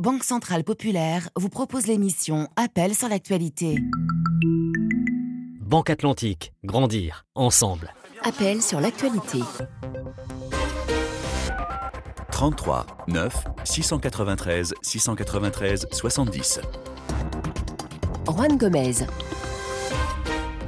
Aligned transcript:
Banque 0.00 0.24
Centrale 0.24 0.64
Populaire 0.64 1.28
vous 1.36 1.50
propose 1.50 1.86
l'émission 1.86 2.48
Appel 2.56 2.94
sur 2.94 3.10
l'actualité. 3.10 3.76
Banque 5.60 5.90
Atlantique, 5.90 6.54
grandir 6.64 7.26
ensemble. 7.34 7.92
Appel 8.22 8.62
sur 8.62 8.80
l'actualité. 8.80 9.40
33 12.32 12.86
9 13.08 13.44
693 13.64 14.72
693 14.80 15.86
70. 15.92 16.60
Juan 18.26 18.56
Gomez. 18.56 18.94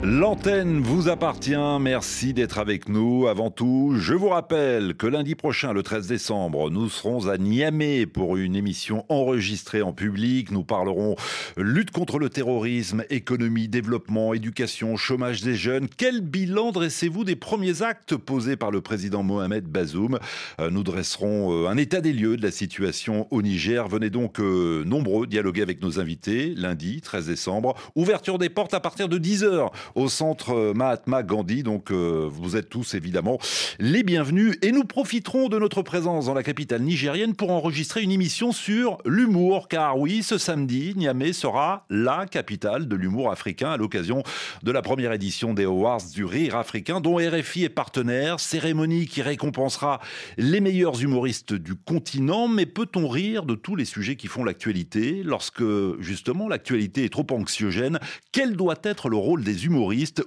L'antenne 0.05 0.81
vous 0.81 1.09
appartient, 1.09 1.55
merci 1.81 2.35
d'être 2.35 2.59
avec 2.59 2.89
nous. 2.89 3.29
Avant 3.29 3.53
tout, 3.53 3.95
je 3.97 4.15
vous 4.15 4.31
rappelle 4.31 4.95
que 4.95 5.07
lundi 5.07 5.37
prochain, 5.37 5.73
le 5.73 5.85
13 5.85 6.09
décembre, 6.09 6.71
nous 6.71 6.89
serons 6.89 7.29
à 7.29 7.39
Niamey 7.39 8.07
pour 8.07 8.37
une 8.37 8.57
émission 8.57 9.05
enregistrée 9.09 9.81
en 9.81 9.93
public. 9.93 10.51
Nous 10.51 10.65
parlerons 10.65 11.15
lutte 11.57 11.93
contre 11.93 12.19
le 12.19 12.31
terrorisme, 12.31 13.05
économie, 13.11 13.69
développement, 13.69 14.35
éducation, 14.35 14.97
chômage 14.97 15.43
des 15.43 15.55
jeunes. 15.55 15.87
Quel 15.97 16.21
bilan 16.21 16.73
dressez-vous 16.73 17.23
des 17.23 17.37
premiers 17.37 17.83
actes 17.83 18.17
posés 18.17 18.57
par 18.57 18.73
le 18.73 18.81
président 18.81 19.23
Mohamed 19.23 19.67
Bazoum? 19.69 20.19
Euh, 20.59 20.71
Nous 20.71 20.83
dresserons 20.83 21.53
euh, 21.67 21.69
un 21.69 21.77
état 21.77 22.01
des 22.01 22.13
lieux 22.13 22.37
de 22.37 22.43
la 22.43 22.51
situation 22.51 23.29
au 23.31 23.41
Niger. 23.41 23.87
Venez 23.87 24.11
donc 24.11 24.41
euh, 24.41 24.83
nombreux 24.85 25.29
dialoguer 25.29 25.63
avec 25.63 25.81
nos 25.81 26.01
invités 26.01 26.55
lundi 26.57 27.01
13 27.03 27.29
décembre. 27.29 27.77
Ouverture 27.95 28.39
des 28.39 28.49
portes 28.49 28.75
à 28.75 28.81
partir 28.81 29.09
de 29.09 29.17
10h 29.21 29.71
au 29.95 30.09
centre 30.09 30.73
Mahatma 30.75 31.23
Gandhi. 31.23 31.63
Donc 31.63 31.91
euh, 31.91 32.29
vous 32.31 32.57
êtes 32.57 32.69
tous 32.69 32.95
évidemment 32.95 33.39
les 33.79 34.03
bienvenus 34.03 34.57
et 34.63 34.73
nous 34.73 34.85
profiterons 34.85 35.49
de 35.49 35.59
notre 35.59 35.83
présence 35.83 36.27
dans 36.27 36.35
la 36.35 36.43
capitale 36.43 36.83
nigérienne 36.83 37.35
pour 37.35 37.51
enregistrer 37.51 38.03
une 38.03 38.11
émission 38.11 38.53
sur 38.53 38.99
l'humour. 39.05 39.69
Car 39.69 39.99
oui, 39.99 40.23
ce 40.23 40.39
samedi, 40.39 40.95
Niamey 40.97 41.33
sera 41.33 41.85
la 41.91 42.27
capitale 42.27 42.89
de 42.89 42.97
l'humour 42.97 43.31
africain 43.31 43.71
à 43.71 43.77
l'occasion 43.77 44.23
de 44.63 44.73
la 44.73 44.83
première 44.83 45.13
édition 45.13 45.55
des 45.55 45.65
Awards 45.65 46.03
du 46.15 46.25
rire 46.25 46.57
africain 46.57 47.01
dont 47.01 47.17
RFI 47.17 47.65
est 47.65 47.69
partenaire. 47.69 48.41
Cérémonie 48.41 49.07
qui 49.07 49.23
récompensera 49.23 50.01
les 50.39 50.61
meilleurs 50.61 51.03
humoristes 51.03 51.55
du 51.55 51.75
continent. 51.75 52.49
Mais 52.49 52.67
peut-on 52.67 53.09
rire 53.09 53.45
de 53.45 53.55
tous 53.55 53.77
les 53.77 53.85
sujets 53.85 54.17
qui 54.17 54.27
font 54.27 54.45
l'actualité? 54.45 55.23
Lorsque 55.25 55.65
justement 56.01 56.49
l'actualité 56.49 57.05
est 57.05 57.13
trop 57.13 57.27
anxiogène 57.31 57.99
Quel 58.33 58.57
doit 58.57 58.81
être 58.83 59.09
le 59.09 59.17
rôle 59.17 59.45
des 59.45 59.67
humoristes? 59.67 59.82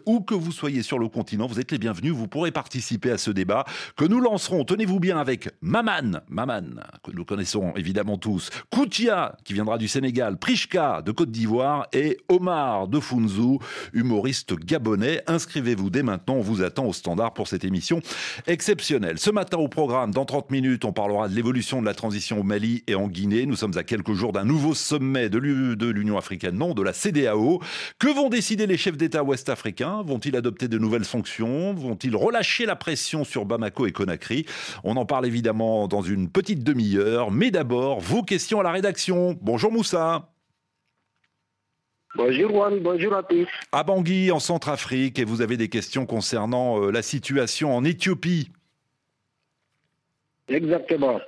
Où 0.05 0.21
que 0.21 0.33
vous 0.33 0.51
soyez 0.51 0.83
sur 0.83 0.99
le 0.99 1.07
continent, 1.07 1.47
vous 1.47 1.59
êtes 1.59 1.71
les 1.71 1.77
bienvenus. 1.77 2.13
Vous 2.13 2.27
pourrez 2.27 2.51
participer 2.51 3.11
à 3.11 3.17
ce 3.17 3.31
débat 3.31 3.65
que 3.95 4.05
nous 4.05 4.19
lancerons, 4.19 4.65
tenez-vous 4.65 4.99
bien, 4.99 5.17
avec 5.17 5.49
Maman, 5.61 6.19
Maman, 6.29 6.61
que 7.03 7.11
nous 7.11 7.25
connaissons 7.25 7.73
évidemment 7.75 8.17
tous, 8.17 8.49
Koutia, 8.71 9.37
qui 9.43 9.53
viendra 9.53 9.77
du 9.77 9.87
Sénégal, 9.87 10.37
Prishka 10.37 11.01
de 11.01 11.11
Côte 11.11 11.31
d'Ivoire 11.31 11.87
et 11.93 12.17
Omar 12.29 12.87
de 12.87 12.99
Funzu, 12.99 13.59
humoriste 13.93 14.55
gabonais. 14.55 15.21
Inscrivez-vous 15.27 15.89
dès 15.89 16.03
maintenant, 16.03 16.35
on 16.35 16.41
vous 16.41 16.61
attend 16.63 16.85
au 16.85 16.93
standard 16.93 17.33
pour 17.33 17.47
cette 17.47 17.63
émission 17.63 18.01
exceptionnelle. 18.47 19.19
Ce 19.19 19.29
matin 19.29 19.57
au 19.57 19.67
programme, 19.67 20.11
dans 20.11 20.25
30 20.25 20.51
minutes, 20.51 20.85
on 20.85 20.93
parlera 20.93 21.27
de 21.27 21.35
l'évolution 21.35 21.81
de 21.81 21.85
la 21.85 21.93
transition 21.93 22.39
au 22.39 22.43
Mali 22.43 22.83
et 22.87 22.95
en 22.95 23.07
Guinée. 23.07 23.45
Nous 23.45 23.55
sommes 23.55 23.77
à 23.77 23.83
quelques 23.83 24.13
jours 24.13 24.31
d'un 24.31 24.45
nouveau 24.45 24.73
sommet 24.73 25.29
de 25.29 25.37
l'Union 25.37 26.17
africaine, 26.17 26.57
non, 26.57 26.73
de 26.73 26.81
la 26.81 26.93
CDAO. 26.93 27.61
Que 27.99 28.13
vont 28.13 28.29
décider 28.29 28.67
les 28.67 28.77
chefs 28.77 28.97
d'État 28.97 29.23
ouest 29.23 29.34
africains 29.49 30.01
Vont-ils 30.03 30.35
adopter 30.35 30.67
de 30.67 30.77
nouvelles 30.77 31.03
fonctions 31.03 31.73
Vont-ils 31.73 32.15
relâcher 32.15 32.65
la 32.65 32.75
pression 32.75 33.23
sur 33.23 33.45
Bamako 33.45 33.87
et 33.87 33.91
Conakry? 33.91 34.45
On 34.83 34.97
en 34.97 35.05
parle 35.05 35.25
évidemment 35.25 35.87
dans 35.87 36.01
une 36.01 36.29
petite 36.29 36.63
demi-heure. 36.63 37.31
Mais 37.31 37.51
d'abord, 37.51 37.99
vos 37.99 38.23
questions 38.23 38.59
à 38.59 38.63
la 38.63 38.71
rédaction. 38.71 39.37
Bonjour 39.41 39.71
Moussa. 39.71 40.29
Bonjour 42.15 42.49
Juan, 42.49 42.79
bonjour 42.79 43.13
à 43.13 43.23
tous. 43.23 43.47
À 43.73 43.83
Bangui, 43.83 44.31
en 44.31 44.39
Centrafrique, 44.39 45.19
et 45.19 45.25
vous 45.25 45.41
avez 45.41 45.57
des 45.57 45.67
questions 45.67 46.05
concernant 46.05 46.81
euh, 46.81 46.91
la 46.91 47.01
situation 47.01 47.75
en 47.75 47.83
Éthiopie. 47.83 48.51
Exactement. 50.47 51.19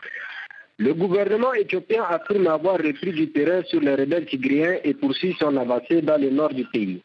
Le 0.79 0.94
gouvernement 0.94 1.53
éthiopien 1.53 2.03
affirme 2.03 2.47
avoir 2.47 2.78
repris 2.78 3.12
du 3.12 3.31
terrain 3.31 3.63
sur 3.63 3.81
les 3.81 3.96
rebelles 3.96 4.28
tigriens 4.28 4.78
et 4.84 4.94
poursuit 4.94 5.35
son 5.40 5.57
avancée 5.57 6.01
dans 6.03 6.22
le 6.22 6.29
nord 6.29 6.53
du 6.53 6.66
pays. 6.66 7.01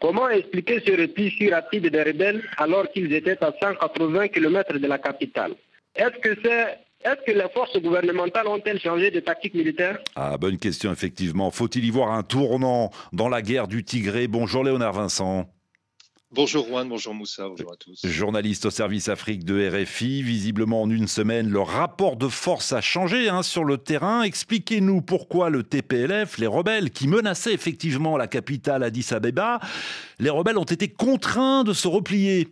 Comment 0.00 0.28
expliquer 0.28 0.80
ce 0.86 0.92
repli 0.92 1.30
si 1.30 1.50
rapide 1.50 1.88
des 1.88 2.02
rebelles 2.02 2.42
alors 2.56 2.88
qu'ils 2.90 3.12
étaient 3.12 3.42
à 3.42 3.52
180 3.60 4.28
km 4.28 4.78
de 4.78 4.86
la 4.86 4.98
capitale? 4.98 5.54
Est-ce 5.96 6.18
que 6.20 6.38
c'est 6.44 6.78
est-ce 7.04 7.24
que 7.24 7.30
les 7.30 7.48
forces 7.54 7.80
gouvernementales 7.80 8.48
ont-elles 8.48 8.80
changé 8.80 9.12
de 9.12 9.20
tactique 9.20 9.54
militaire? 9.54 9.98
Ah, 10.16 10.36
bonne 10.36 10.58
question, 10.58 10.92
effectivement. 10.92 11.50
Faut-il 11.52 11.84
y 11.84 11.90
voir 11.90 12.10
un 12.10 12.24
tournant 12.24 12.90
dans 13.12 13.28
la 13.28 13.40
guerre 13.40 13.68
du 13.68 13.84
Tigré? 13.84 14.26
Bonjour 14.26 14.64
Léonard 14.64 14.94
Vincent. 14.94 15.48
Bonjour 16.30 16.66
Juan, 16.66 16.86
bonjour 16.86 17.14
Moussa, 17.14 17.48
bonjour 17.48 17.72
à 17.72 17.76
tous. 17.76 18.04
Journaliste 18.04 18.66
au 18.66 18.70
service 18.70 19.08
Afrique 19.08 19.44
de 19.44 19.66
RFI, 19.66 20.22
visiblement 20.22 20.82
en 20.82 20.90
une 20.90 21.08
semaine, 21.08 21.48
le 21.48 21.60
rapport 21.60 22.16
de 22.16 22.28
force 22.28 22.74
a 22.74 22.82
changé 22.82 23.30
hein, 23.30 23.42
sur 23.42 23.64
le 23.64 23.78
terrain. 23.78 24.22
Expliquez-nous 24.24 25.00
pourquoi 25.00 25.48
le 25.48 25.62
TPLF, 25.62 26.36
les 26.36 26.46
rebelles 26.46 26.90
qui 26.90 27.08
menaçaient 27.08 27.54
effectivement 27.54 28.18
la 28.18 28.26
capitale 28.26 28.82
Addis 28.82 29.06
Abeba, 29.10 29.58
les 30.18 30.28
rebelles 30.28 30.58
ont 30.58 30.64
été 30.64 30.88
contraints 30.88 31.64
de 31.64 31.72
se 31.72 31.88
replier. 31.88 32.48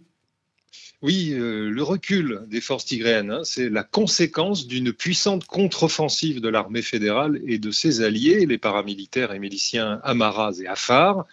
Oui, 1.02 1.32
euh, 1.34 1.68
le 1.68 1.82
recul 1.82 2.44
des 2.48 2.62
forces 2.62 2.86
tigréennes, 2.86 3.30
hein, 3.30 3.44
c'est 3.44 3.68
la 3.68 3.84
conséquence 3.84 4.66
d'une 4.66 4.94
puissante 4.94 5.44
contre-offensive 5.44 6.40
de 6.40 6.48
l'armée 6.48 6.80
fédérale 6.80 7.42
et 7.46 7.58
de 7.58 7.70
ses 7.70 8.00
alliés, 8.00 8.46
les 8.46 8.56
paramilitaires 8.56 9.32
et 9.32 9.38
miliciens 9.38 10.00
Amaras 10.02 10.60
et 10.62 10.66
Afar. 10.66 11.26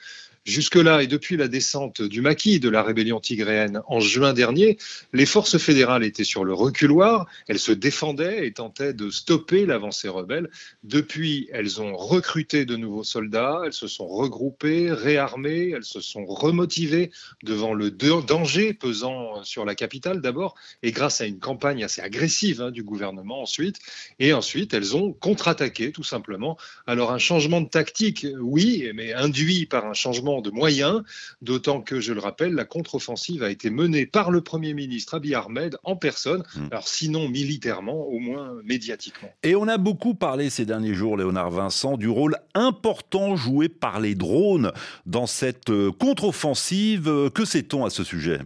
Jusque-là, 0.46 1.02
et 1.02 1.08
depuis 1.08 1.38
la 1.38 1.48
descente 1.48 2.02
du 2.02 2.20
maquis 2.20 2.60
de 2.60 2.68
la 2.68 2.84
rébellion 2.84 3.22
tigréenne 3.22 3.82
en 3.88 4.02
juin 4.02 4.34
dernier, 4.34 4.78
les 5.14 5.26
forces 5.26 5.58
fédérales 5.58 6.04
étaient 6.04 6.26
sur 6.26 6.44
le 6.44 6.54
reculoir, 6.54 7.28
elles 7.48 7.60
se 7.60 7.72
défendaient 7.72 8.46
et 8.46 8.52
tentaient 8.52 8.94
de 8.94 9.10
stopper 9.10 9.66
l'avancée 9.66 10.10
rebelle. 10.10 10.50
Depuis, 10.84 11.48
elles 11.54 11.82
ont 11.82 11.96
recruté 11.96 12.66
de 12.66 12.76
nouveaux 12.76 13.06
soldats, 13.06 13.62
elles 13.66 13.72
se 13.72 13.88
sont 13.88 14.06
regroupées, 14.06 14.92
réarmées, 14.92 15.70
elles 15.70 15.86
se 15.86 16.02
sont 16.02 16.26
remotivées 16.26 17.12
devant 17.44 17.74
le 17.74 17.90
danger 17.90 18.74
pesant 18.74 19.46
sur 19.46 19.64
la 19.64 19.76
capitale 19.76 20.20
d'abord, 20.20 20.56
et 20.82 20.92
grâce 20.92 21.22
à 21.22 21.26
une 21.26 21.40
campagne 21.40 21.86
assez 21.86 22.02
agressive 22.02 22.62
hein, 22.62 22.72
du 22.72 22.84
gouvernement 22.84 23.42
ensuite, 23.42 23.78
et 24.20 24.34
ensuite 24.34 24.74
elles 24.74 24.98
ont 24.98 25.14
contre-attaqué 25.14 25.94
tout 25.94 26.04
simplement. 26.04 26.58
Alors 26.86 27.14
un 27.14 27.18
changement 27.18 27.62
de 27.62 27.70
tactique, 27.70 28.28
oui, 28.42 28.92
mais 28.94 29.14
induit 29.14 29.68
par 29.68 29.86
un 29.86 29.94
changement 29.94 30.33
de 30.42 30.52
moyens, 30.52 31.04
d'autant 31.42 31.82
que, 31.82 32.00
je 32.00 32.14
le 32.14 32.20
rappelle, 32.20 32.54
la 32.54 32.66
contre-offensive 32.66 33.44
a 33.44 33.50
été 33.50 33.70
menée 33.70 34.06
par 34.06 34.32
le 34.32 34.42
Premier 34.42 34.74
ministre 34.74 35.16
Abiy 35.16 35.36
Ahmed 35.36 35.78
en 35.84 35.96
personne, 35.96 36.44
hmm. 36.56 36.68
alors 36.72 36.88
sinon 36.88 37.30
militairement, 37.30 38.08
au 38.08 38.20
moins 38.20 38.54
médiatiquement. 38.64 39.30
Et 39.44 39.56
on 39.56 39.68
a 39.68 39.78
beaucoup 39.78 40.16
parlé 40.16 40.50
ces 40.50 40.66
derniers 40.66 40.94
jours, 40.94 41.18
Léonard 41.18 41.52
Vincent, 41.52 41.98
du 41.98 42.10
rôle 42.10 42.38
important 42.54 43.36
joué 43.36 43.70
par 43.70 44.00
les 44.00 44.16
drones 44.16 44.72
dans 45.06 45.28
cette 45.28 45.70
euh, 45.70 45.92
contre-offensive. 45.92 47.32
Que 47.34 47.46
sait-on 47.46 47.86
à 47.86 47.90
ce 47.90 48.04
sujet? 48.04 48.40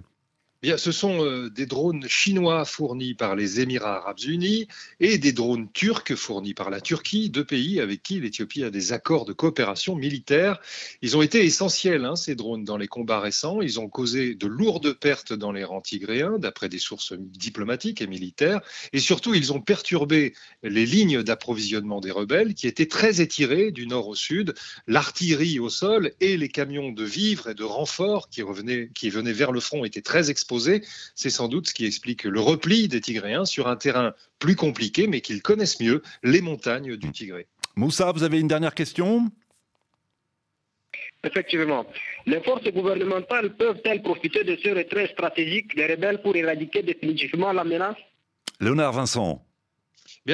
Bien, 0.67 0.75
ce 0.75 0.91
sont 0.91 1.23
euh, 1.23 1.49
des 1.49 1.65
drones 1.65 2.05
chinois 2.09 2.65
fournis 2.65 3.13
par 3.13 3.37
les 3.37 3.61
Émirats 3.61 3.99
arabes 3.99 4.19
unis 4.27 4.67
et 4.99 5.17
des 5.17 5.31
drones 5.31 5.69
turcs 5.71 6.13
fournis 6.15 6.53
par 6.53 6.69
la 6.69 6.81
Turquie, 6.81 7.29
deux 7.29 7.45
pays 7.45 7.79
avec 7.79 8.03
qui 8.03 8.19
l'Éthiopie 8.19 8.65
a 8.65 8.69
des 8.69 8.91
accords 8.91 9.23
de 9.23 9.31
coopération 9.31 9.95
militaire. 9.95 10.59
Ils 11.01 11.15
ont 11.15 11.21
été 11.21 11.45
essentiels, 11.45 12.03
hein, 12.03 12.17
ces 12.17 12.35
drones, 12.35 12.65
dans 12.65 12.75
les 12.75 12.89
combats 12.89 13.21
récents. 13.21 13.61
Ils 13.61 13.79
ont 13.79 13.87
causé 13.87 14.35
de 14.35 14.45
lourdes 14.45 14.91
pertes 14.91 15.31
dans 15.31 15.53
les 15.53 15.63
rangs 15.63 15.79
tigréens, 15.79 16.37
d'après 16.37 16.67
des 16.67 16.79
sources 16.79 17.13
diplomatiques 17.13 18.01
et 18.01 18.07
militaires. 18.07 18.59
Et 18.91 18.99
surtout, 18.99 19.33
ils 19.33 19.53
ont 19.53 19.61
perturbé 19.61 20.33
les 20.63 20.85
lignes 20.85 21.23
d'approvisionnement 21.23 22.01
des 22.01 22.11
rebelles, 22.11 22.55
qui 22.55 22.67
étaient 22.67 22.87
très 22.87 23.21
étirées 23.21 23.71
du 23.71 23.87
nord 23.87 24.09
au 24.09 24.15
sud, 24.15 24.53
l'artillerie 24.85 25.59
au 25.59 25.69
sol 25.69 26.11
et 26.19 26.35
les 26.35 26.49
camions 26.49 26.91
de 26.91 27.05
vivres 27.05 27.51
et 27.51 27.55
de 27.55 27.63
renforts 27.63 28.27
qui, 28.27 28.41
revenaient, 28.41 28.89
qui 28.93 29.09
venaient 29.09 29.31
vers 29.31 29.53
le 29.53 29.61
front 29.61 29.85
étaient 29.85 30.01
très 30.01 30.29
exposés 30.29 30.56
c'est 30.59 31.29
sans 31.29 31.47
doute 31.47 31.67
ce 31.69 31.73
qui 31.73 31.85
explique 31.85 32.23
le 32.23 32.39
repli 32.39 32.87
des 32.87 33.01
Tigréens 33.01 33.45
sur 33.45 33.67
un 33.67 33.75
terrain 33.75 34.13
plus 34.39 34.55
compliqué, 34.55 35.07
mais 35.07 35.21
qu'ils 35.21 35.41
connaissent 35.41 35.79
mieux, 35.79 36.01
les 36.23 36.41
montagnes 36.41 36.95
du 36.95 37.11
Tigré. 37.11 37.47
Moussa, 37.75 38.11
vous 38.11 38.23
avez 38.23 38.39
une 38.39 38.47
dernière 38.47 38.73
question? 38.73 39.31
Effectivement. 41.23 41.85
Les 42.25 42.41
forces 42.41 42.67
gouvernementales 42.71 43.55
peuvent-elles 43.55 44.01
profiter 44.01 44.43
de 44.43 44.57
ce 44.61 44.69
retrait 44.69 45.07
stratégique 45.07 45.75
des 45.75 45.87
rebelles 45.87 46.21
pour 46.21 46.35
éradiquer 46.35 46.83
définitivement 46.83 47.51
la 47.53 47.63
menace? 47.63 47.97
Léonard 48.59 48.93
Vincent. 48.93 49.46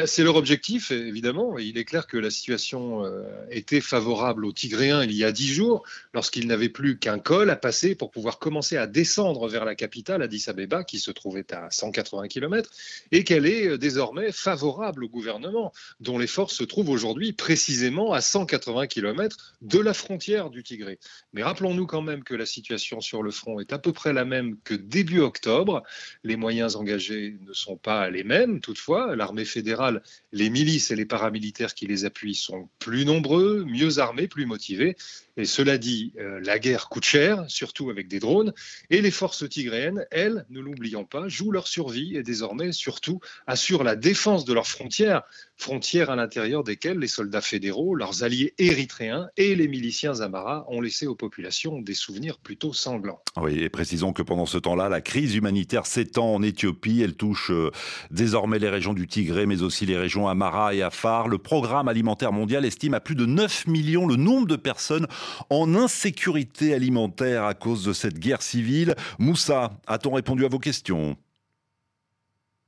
C'est 0.05 0.23
leur 0.23 0.37
objectif, 0.37 0.89
évidemment. 0.89 1.59
Il 1.59 1.77
est 1.77 1.85
clair 1.85 2.07
que 2.07 2.17
la 2.17 2.31
situation 2.31 3.05
euh, 3.05 3.21
était 3.51 3.79
favorable 3.79 4.43
aux 4.43 4.51
Tigréens 4.51 5.03
il 5.03 5.11
y 5.13 5.23
a 5.23 5.31
dix 5.31 5.53
jours, 5.53 5.83
lorsqu'ils 6.15 6.47
n'avaient 6.47 6.69
plus 6.69 6.97
qu'un 6.97 7.19
col 7.19 7.51
à 7.51 7.55
passer 7.55 7.93
pour 7.93 8.09
pouvoir 8.09 8.39
commencer 8.39 8.75
à 8.75 8.87
descendre 8.87 9.47
vers 9.47 9.65
la 9.65 9.75
capitale, 9.75 10.23
Addis 10.23 10.45
Abeba, 10.47 10.83
qui 10.83 10.97
se 10.97 11.11
trouvait 11.11 11.53
à 11.53 11.69
180 11.69 12.27
km, 12.27 12.71
et 13.11 13.23
qu'elle 13.23 13.45
est 13.45 13.67
euh, 13.67 13.77
désormais 13.77 14.31
favorable 14.31 15.03
au 15.03 15.09
gouvernement, 15.09 15.71
dont 15.99 16.17
les 16.17 16.25
forces 16.25 16.55
se 16.55 16.63
trouvent 16.63 16.89
aujourd'hui 16.89 17.31
précisément 17.31 18.13
à 18.13 18.21
180 18.21 18.87
km 18.87 19.55
de 19.61 19.77
la 19.77 19.93
frontière 19.93 20.49
du 20.49 20.63
Tigré. 20.63 20.97
Mais 21.33 21.43
rappelons-nous 21.43 21.85
quand 21.85 22.01
même 22.01 22.23
que 22.23 22.33
la 22.33 22.47
situation 22.47 22.99
sur 22.99 23.21
le 23.21 23.29
front 23.29 23.59
est 23.59 23.71
à 23.71 23.77
peu 23.77 23.93
près 23.93 24.11
la 24.11 24.25
même 24.25 24.57
que 24.63 24.73
début 24.73 25.19
octobre. 25.19 25.83
Les 26.23 26.35
moyens 26.35 26.75
engagés 26.75 27.37
ne 27.47 27.53
sont 27.53 27.77
pas 27.77 28.09
les 28.09 28.23
mêmes, 28.23 28.59
toutefois. 28.59 29.15
L'armée 29.15 29.45
fédérale 29.45 29.82
les 30.31 30.49
milices 30.49 30.91
et 30.91 30.95
les 30.95 31.05
paramilitaires 31.05 31.73
qui 31.73 31.87
les 31.87 32.05
appuient 32.05 32.35
sont 32.35 32.69
plus 32.79 33.05
nombreux, 33.05 33.63
mieux 33.65 33.99
armés, 33.99 34.27
plus 34.27 34.45
motivés. 34.45 34.95
Et 35.37 35.45
cela 35.45 35.77
dit, 35.77 36.13
euh, 36.19 36.39
la 36.43 36.59
guerre 36.59 36.89
coûte 36.89 37.05
cher, 37.05 37.43
surtout 37.47 37.89
avec 37.89 38.07
des 38.07 38.19
drones. 38.19 38.53
Et 38.89 39.01
les 39.01 39.11
forces 39.11 39.47
tigréennes, 39.49 40.05
elles, 40.11 40.45
ne 40.49 40.59
l'oublions 40.59 41.05
pas, 41.05 41.27
jouent 41.27 41.51
leur 41.51 41.67
survie 41.67 42.15
et 42.15 42.23
désormais, 42.23 42.71
surtout, 42.71 43.19
assurent 43.47 43.83
la 43.83 43.95
défense 43.95 44.45
de 44.45 44.53
leurs 44.53 44.67
frontières, 44.67 45.23
frontières 45.57 46.09
à 46.09 46.15
l'intérieur 46.15 46.63
desquelles 46.63 46.99
les 46.99 47.07
soldats 47.07 47.41
fédéraux, 47.41 47.95
leurs 47.95 48.23
alliés 48.23 48.53
érythréens 48.57 49.27
et 49.37 49.55
les 49.55 49.67
miliciens 49.67 50.19
Amara 50.19 50.65
ont 50.67 50.81
laissé 50.81 51.07
aux 51.07 51.15
populations 51.15 51.79
des 51.79 51.93
souvenirs 51.93 52.39
plutôt 52.39 52.73
sanglants. 52.73 53.21
Oui, 53.37 53.61
et 53.61 53.69
précisons 53.69 54.13
que 54.13 54.21
pendant 54.21 54.45
ce 54.45 54.57
temps-là, 54.57 54.89
la 54.89 55.01
crise 55.01 55.35
humanitaire 55.35 55.85
s'étend 55.85 56.33
en 56.33 56.41
Éthiopie. 56.41 57.01
Elle 57.01 57.15
touche 57.15 57.51
euh, 57.51 57.71
désormais 58.11 58.59
les 58.59 58.69
régions 58.69 58.93
du 58.93 59.07
Tigré, 59.07 59.45
mais 59.45 59.61
aussi 59.61 59.85
les 59.85 59.97
régions 59.97 60.27
Amara 60.27 60.73
et 60.73 60.81
Afar. 60.81 61.27
Le 61.27 61.37
programme 61.37 61.87
alimentaire 61.87 62.31
mondial 62.31 62.65
estime 62.65 62.93
à 62.93 62.99
plus 62.99 63.15
de 63.15 63.25
9 63.25 63.67
millions 63.67 64.07
le 64.07 64.15
nombre 64.15 64.47
de 64.47 64.55
personnes 64.55 65.07
en 65.49 65.75
insécurité 65.75 66.73
alimentaire 66.73 67.45
à 67.45 67.53
cause 67.53 67.83
de 67.83 67.93
cette 67.93 68.19
guerre 68.19 68.41
civile. 68.41 68.95
Moussa, 69.19 69.71
a-t-on 69.87 70.13
répondu 70.13 70.45
à 70.45 70.49
vos 70.49 70.59
questions? 70.59 71.15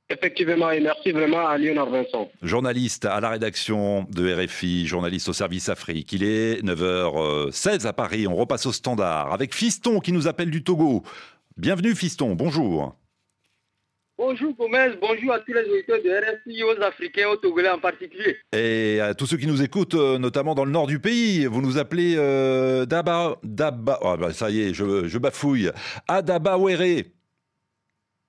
Effectivement, 0.07 0.69
et 0.69 0.79
merci 0.79 1.11
vraiment 1.11 1.47
à 1.47 1.57
Léonard 1.57 1.89
Vincent. 1.89 2.29
Journaliste 2.43 3.05
à 3.05 3.19
la 3.19 3.31
rédaction 3.31 4.05
de 4.11 4.35
RFI, 4.35 4.85
journaliste 4.85 5.29
au 5.29 5.33
service 5.33 5.67
Afrique. 5.67 6.13
Il 6.13 6.23
est 6.23 6.63
9h16 6.63 7.87
à 7.87 7.93
Paris. 7.93 8.27
On 8.27 8.35
repasse 8.35 8.67
au 8.67 8.71
standard 8.71 9.33
avec 9.33 9.55
Fiston 9.55 9.99
qui 9.99 10.11
nous 10.11 10.27
appelle 10.27 10.51
du 10.51 10.63
Togo. 10.63 11.01
Bienvenue 11.57 11.95
Fiston, 11.95 12.35
bonjour. 12.35 12.95
Bonjour 14.17 14.53
Gomez, 14.53 14.91
bonjour 15.01 15.33
à 15.33 15.39
tous 15.39 15.51
les 15.51 15.63
auditeurs 15.69 16.01
de 16.01 16.09
RFI, 16.09 16.63
aux 16.63 16.81
Africains, 16.81 17.27
aux 17.27 17.35
Togolais 17.35 17.69
en 17.69 17.79
particulier. 17.79 18.37
Et 18.53 19.01
à 19.01 19.13
tous 19.13 19.25
ceux 19.25 19.37
qui 19.37 19.47
nous 19.47 19.61
écoutent, 19.61 19.95
euh, 19.95 20.17
notamment 20.17 20.55
dans 20.55 20.63
le 20.65 20.71
nord 20.71 20.87
du 20.87 20.99
pays, 20.99 21.47
vous 21.47 21.61
nous 21.61 21.77
appelez 21.77 22.13
euh, 22.15 22.85
Daba, 22.85 23.37
Daba, 23.43 23.99
oh, 24.03 24.15
bah, 24.17 24.31
ça 24.31 24.51
y 24.51 24.61
est, 24.61 24.73
je, 24.73 25.07
je 25.07 25.17
bafouille, 25.17 25.69
Adabawere. 26.07 27.03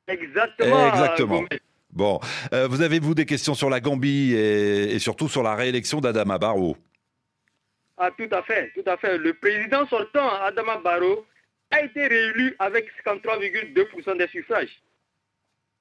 Exactement. 0.09 0.89
Exactement. 0.89 1.45
Bon, 1.91 2.21
euh, 2.53 2.69
vous 2.69 2.83
avez 2.83 2.99
vous 2.99 3.15
des 3.15 3.25
questions 3.25 3.55
sur 3.55 3.71
la 3.71 3.81
Gambie 3.81 4.35
et, 4.35 4.95
et 4.95 4.99
surtout 4.99 5.29
sur 5.29 5.43
la 5.43 5.55
réélection 5.55 6.01
d'Adama 6.01 6.39
Barrow? 6.39 6.77
Ah 7.99 8.11
tout 8.11 8.29
à 8.31 8.43
fait, 8.43 8.73
tout 8.75 8.89
à 8.89 8.97
fait. 8.99 9.17
Le 9.17 9.33
président 9.35 9.87
sortant, 9.87 10.29
Adama 10.43 10.77
Barrow, 10.79 11.25
a 11.71 11.83
été 11.83 12.07
réélu 12.07 12.55
avec 12.59 12.89
53,2% 13.05 14.19
des 14.19 14.29
suffrages. 14.29 14.83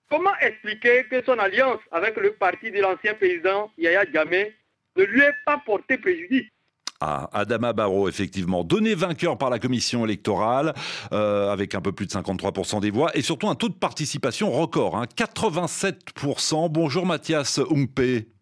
Comment 0.10 0.36
expliquer 0.39 1.06
que 1.10 1.24
son 1.25 1.38
alliance 1.39 1.80
avec 1.92 2.16
le 2.18 2.33
parti 2.33 2.72
de 2.72 2.80
l'ancien 2.80 3.16
président 3.16 3.72
Yaya 3.77 4.06
Djamé 4.12 4.56
ne 4.95 5.04
lui 5.04 5.22
ait 5.22 5.36
pas 5.45 5.62
porté 5.66 5.98
préjudice? 5.98 6.48
Adama 7.34 7.74
Barrow, 7.74 8.10
effectivement, 8.10 8.63
donné 8.63 8.96
vainqueur 8.96 9.38
par 9.38 9.50
la 9.50 9.60
commission 9.60 10.06
électorale, 10.06 10.74
euh, 11.12 11.52
avec 11.52 11.75
un 11.75 11.81
peu 11.81 11.92
plus 11.92 12.06
de 12.06 12.12
53% 12.12 12.80
des 12.80 12.92
voix, 12.92 13.16
et 13.16 13.22
surtout 13.22 13.50
un 13.50 13.56
taux 13.56 13.69
de 13.69 13.74
participation 13.74 14.52
record, 14.52 14.98
hein, 14.98 15.06
87%. 15.16 16.69
Bonjour 16.69 17.06
Mathias 17.06 17.60
Umpe. 17.72 18.35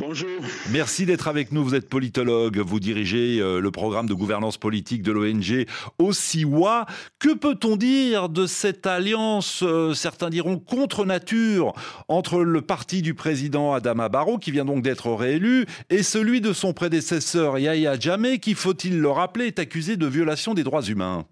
Bonjour. 0.00 0.40
Merci 0.70 1.04
d'être 1.04 1.28
avec 1.28 1.52
nous. 1.52 1.62
Vous 1.62 1.74
êtes 1.74 1.90
politologue. 1.90 2.56
Vous 2.56 2.80
dirigez 2.80 3.38
euh, 3.38 3.60
le 3.60 3.70
programme 3.70 4.06
de 4.06 4.14
gouvernance 4.14 4.56
politique 4.56 5.02
de 5.02 5.12
l'ONG 5.12 5.66
OSIWA. 5.98 6.86
Que 7.18 7.34
peut-on 7.34 7.76
dire 7.76 8.30
de 8.30 8.46
cette 8.46 8.86
alliance, 8.86 9.62
euh, 9.62 9.92
certains 9.92 10.30
diront 10.30 10.58
contre 10.58 11.04
nature, 11.04 11.74
entre 12.08 12.40
le 12.40 12.62
parti 12.62 13.02
du 13.02 13.12
président 13.12 13.74
Adama 13.74 14.08
Barrow, 14.08 14.38
qui 14.38 14.52
vient 14.52 14.64
donc 14.64 14.82
d'être 14.82 15.12
réélu, 15.12 15.66
et 15.90 16.02
celui 16.02 16.40
de 16.40 16.54
son 16.54 16.72
prédécesseur 16.72 17.58
Yahya 17.58 18.00
Jammeh, 18.00 18.38
qui, 18.38 18.54
faut-il 18.54 19.02
le 19.02 19.10
rappeler, 19.10 19.48
est 19.48 19.58
accusé 19.58 19.98
de 19.98 20.06
violation 20.06 20.54
des 20.54 20.64
droits 20.64 20.82
humains? 20.82 21.26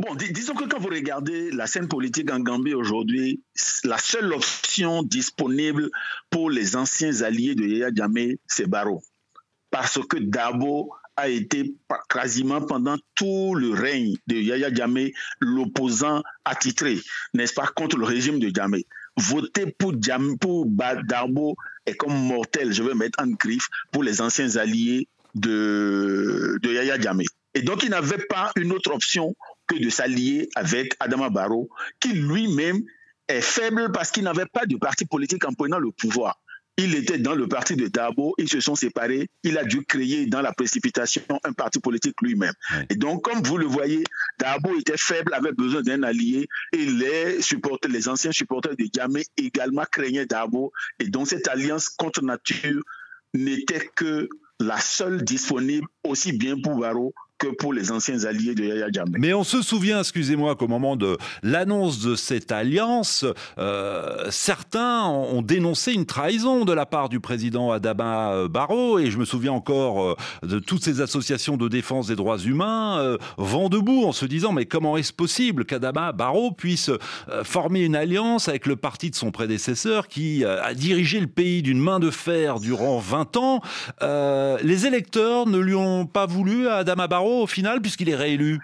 Bon, 0.00 0.14
disons 0.14 0.54
que 0.54 0.64
quand 0.64 0.78
vous 0.78 0.88
regardez 0.88 1.50
la 1.50 1.66
scène 1.66 1.86
politique 1.86 2.32
en 2.32 2.40
Gambie 2.40 2.72
aujourd'hui, 2.72 3.42
la 3.84 3.98
seule 3.98 4.32
option 4.32 5.02
disponible 5.02 5.90
pour 6.30 6.48
les 6.48 6.74
anciens 6.74 7.20
alliés 7.20 7.54
de 7.54 7.66
Yaya 7.66 7.90
Djamé, 7.94 8.38
c'est 8.46 8.66
Barrow. 8.66 9.02
Parce 9.70 9.98
que 10.08 10.16
Dabo 10.16 10.90
a 11.16 11.28
été 11.28 11.74
quasiment 12.08 12.62
pendant 12.62 12.96
tout 13.14 13.54
le 13.54 13.72
règne 13.72 14.16
de 14.26 14.36
Yaya 14.36 14.72
Djamé 14.72 15.12
l'opposant 15.38 16.22
attitré, 16.46 16.98
n'est-ce 17.34 17.52
pas, 17.52 17.66
contre 17.66 17.98
le 17.98 18.06
régime 18.06 18.38
de 18.38 18.48
Djamé. 18.48 18.86
Voter 19.18 19.66
pour, 19.78 19.92
pour 20.40 20.64
Dabo 20.64 21.56
est 21.84 21.96
comme 21.96 22.14
mortel, 22.14 22.72
je 22.72 22.82
vais 22.82 22.94
mettre 22.94 23.22
en 23.22 23.28
griffe, 23.28 23.68
pour 23.92 24.02
les 24.02 24.22
anciens 24.22 24.56
alliés 24.56 25.08
de, 25.34 26.58
de 26.62 26.72
Yaya 26.72 26.98
Djamé. 26.98 27.26
Et 27.52 27.62
donc, 27.62 27.82
il 27.82 27.90
n'avait 27.90 28.24
pas 28.28 28.52
une 28.56 28.72
autre 28.72 28.94
option 28.94 29.34
que 29.70 29.82
de 29.82 29.88
s'allier 29.88 30.48
avec 30.56 30.94
Adama 31.00 31.30
Barrow, 31.30 31.70
qui 32.00 32.12
lui-même 32.12 32.82
est 33.28 33.40
faible 33.40 33.92
parce 33.92 34.10
qu'il 34.10 34.24
n'avait 34.24 34.46
pas 34.52 34.66
de 34.66 34.76
parti 34.76 35.06
politique 35.06 35.44
en 35.44 35.52
prenant 35.52 35.78
le 35.78 35.92
pouvoir. 35.92 36.40
Il 36.76 36.94
était 36.94 37.18
dans 37.18 37.34
le 37.34 37.46
parti 37.46 37.76
de 37.76 37.88
Dabo, 37.88 38.34
ils 38.38 38.48
se 38.48 38.60
sont 38.60 38.74
séparés, 38.74 39.28
il 39.42 39.58
a 39.58 39.64
dû 39.64 39.84
créer 39.84 40.26
dans 40.26 40.40
la 40.40 40.52
précipitation 40.52 41.22
un 41.44 41.52
parti 41.52 41.78
politique 41.78 42.14
lui-même. 42.22 42.54
Et 42.88 42.96
donc, 42.96 43.22
comme 43.22 43.42
vous 43.42 43.58
le 43.58 43.66
voyez, 43.66 44.02
Dabo 44.38 44.74
était 44.78 44.96
faible, 44.96 45.34
avait 45.34 45.52
besoin 45.52 45.82
d'un 45.82 46.02
allié, 46.02 46.48
et 46.72 46.86
les 46.86 47.42
supporters, 47.42 47.90
les 47.90 48.08
anciens 48.08 48.32
supporters 48.32 48.76
de 48.76 48.86
Djamé 48.92 49.24
également 49.36 49.84
craignaient 49.92 50.26
Dabo, 50.26 50.72
et 50.98 51.08
donc 51.08 51.28
cette 51.28 51.48
alliance 51.48 51.90
contre 51.90 52.22
nature 52.22 52.82
n'était 53.34 53.90
que 53.94 54.28
la 54.58 54.80
seule 54.80 55.22
disponible 55.22 55.86
aussi 56.02 56.32
bien 56.32 56.58
pour 56.60 56.78
Barrow 56.78 57.12
que 57.40 57.48
pour 57.48 57.72
les 57.72 57.90
anciens 57.90 58.24
alliés 58.24 58.54
de 58.54 58.64
Yaya 58.64 58.88
Jammeh. 58.92 59.18
Mais 59.18 59.32
on 59.32 59.44
se 59.44 59.62
souvient, 59.62 60.00
excusez-moi, 60.00 60.54
qu'au 60.56 60.68
moment 60.68 60.94
de 60.94 61.16
l'annonce 61.42 61.98
de 62.00 62.14
cette 62.14 62.52
alliance, 62.52 63.24
euh, 63.58 64.26
certains 64.30 65.06
ont 65.06 65.40
dénoncé 65.40 65.94
une 65.94 66.04
trahison 66.04 66.66
de 66.66 66.72
la 66.74 66.84
part 66.84 67.08
du 67.08 67.18
président 67.18 67.72
Adama 67.72 68.32
euh, 68.32 68.48
Barrow, 68.48 68.98
et 68.98 69.10
je 69.10 69.16
me 69.16 69.24
souviens 69.24 69.52
encore 69.52 70.04
euh, 70.04 70.14
de 70.42 70.58
toutes 70.58 70.84
ces 70.84 71.00
associations 71.00 71.56
de 71.56 71.66
défense 71.66 72.08
des 72.08 72.16
droits 72.16 72.38
humains 72.38 73.16
vent 73.38 73.70
debout 73.70 74.04
en 74.04 74.12
se 74.12 74.26
disant 74.26 74.52
mais 74.52 74.66
comment 74.66 74.98
est-ce 74.98 75.12
possible 75.12 75.64
qu'Adama 75.64 76.12
Barrow 76.12 76.50
puisse 76.50 76.90
former 77.44 77.80
une 77.80 77.96
alliance 77.96 78.48
avec 78.48 78.66
le 78.66 78.76
parti 78.76 79.10
de 79.10 79.14
son 79.16 79.30
prédécesseur 79.30 80.08
qui 80.08 80.44
a 80.44 80.74
dirigé 80.74 81.20
le 81.20 81.26
pays 81.26 81.62
d'une 81.62 81.80
main 81.80 81.98
de 81.98 82.10
fer 82.10 82.60
durant 82.60 82.98
20 82.98 83.36
ans? 83.38 83.60
Les 84.62 84.86
électeurs 84.86 85.46
ne 85.46 85.58
lui 85.58 85.74
ont 85.74 86.04
pas 86.04 86.26
voulu 86.26 86.68
à 86.68 86.76
Adama 86.76 87.06
Barrow 87.08 87.29
au 87.30 87.46
final, 87.46 87.80
puisqu'il 87.80 88.08
est 88.08 88.16
réélu 88.16 88.60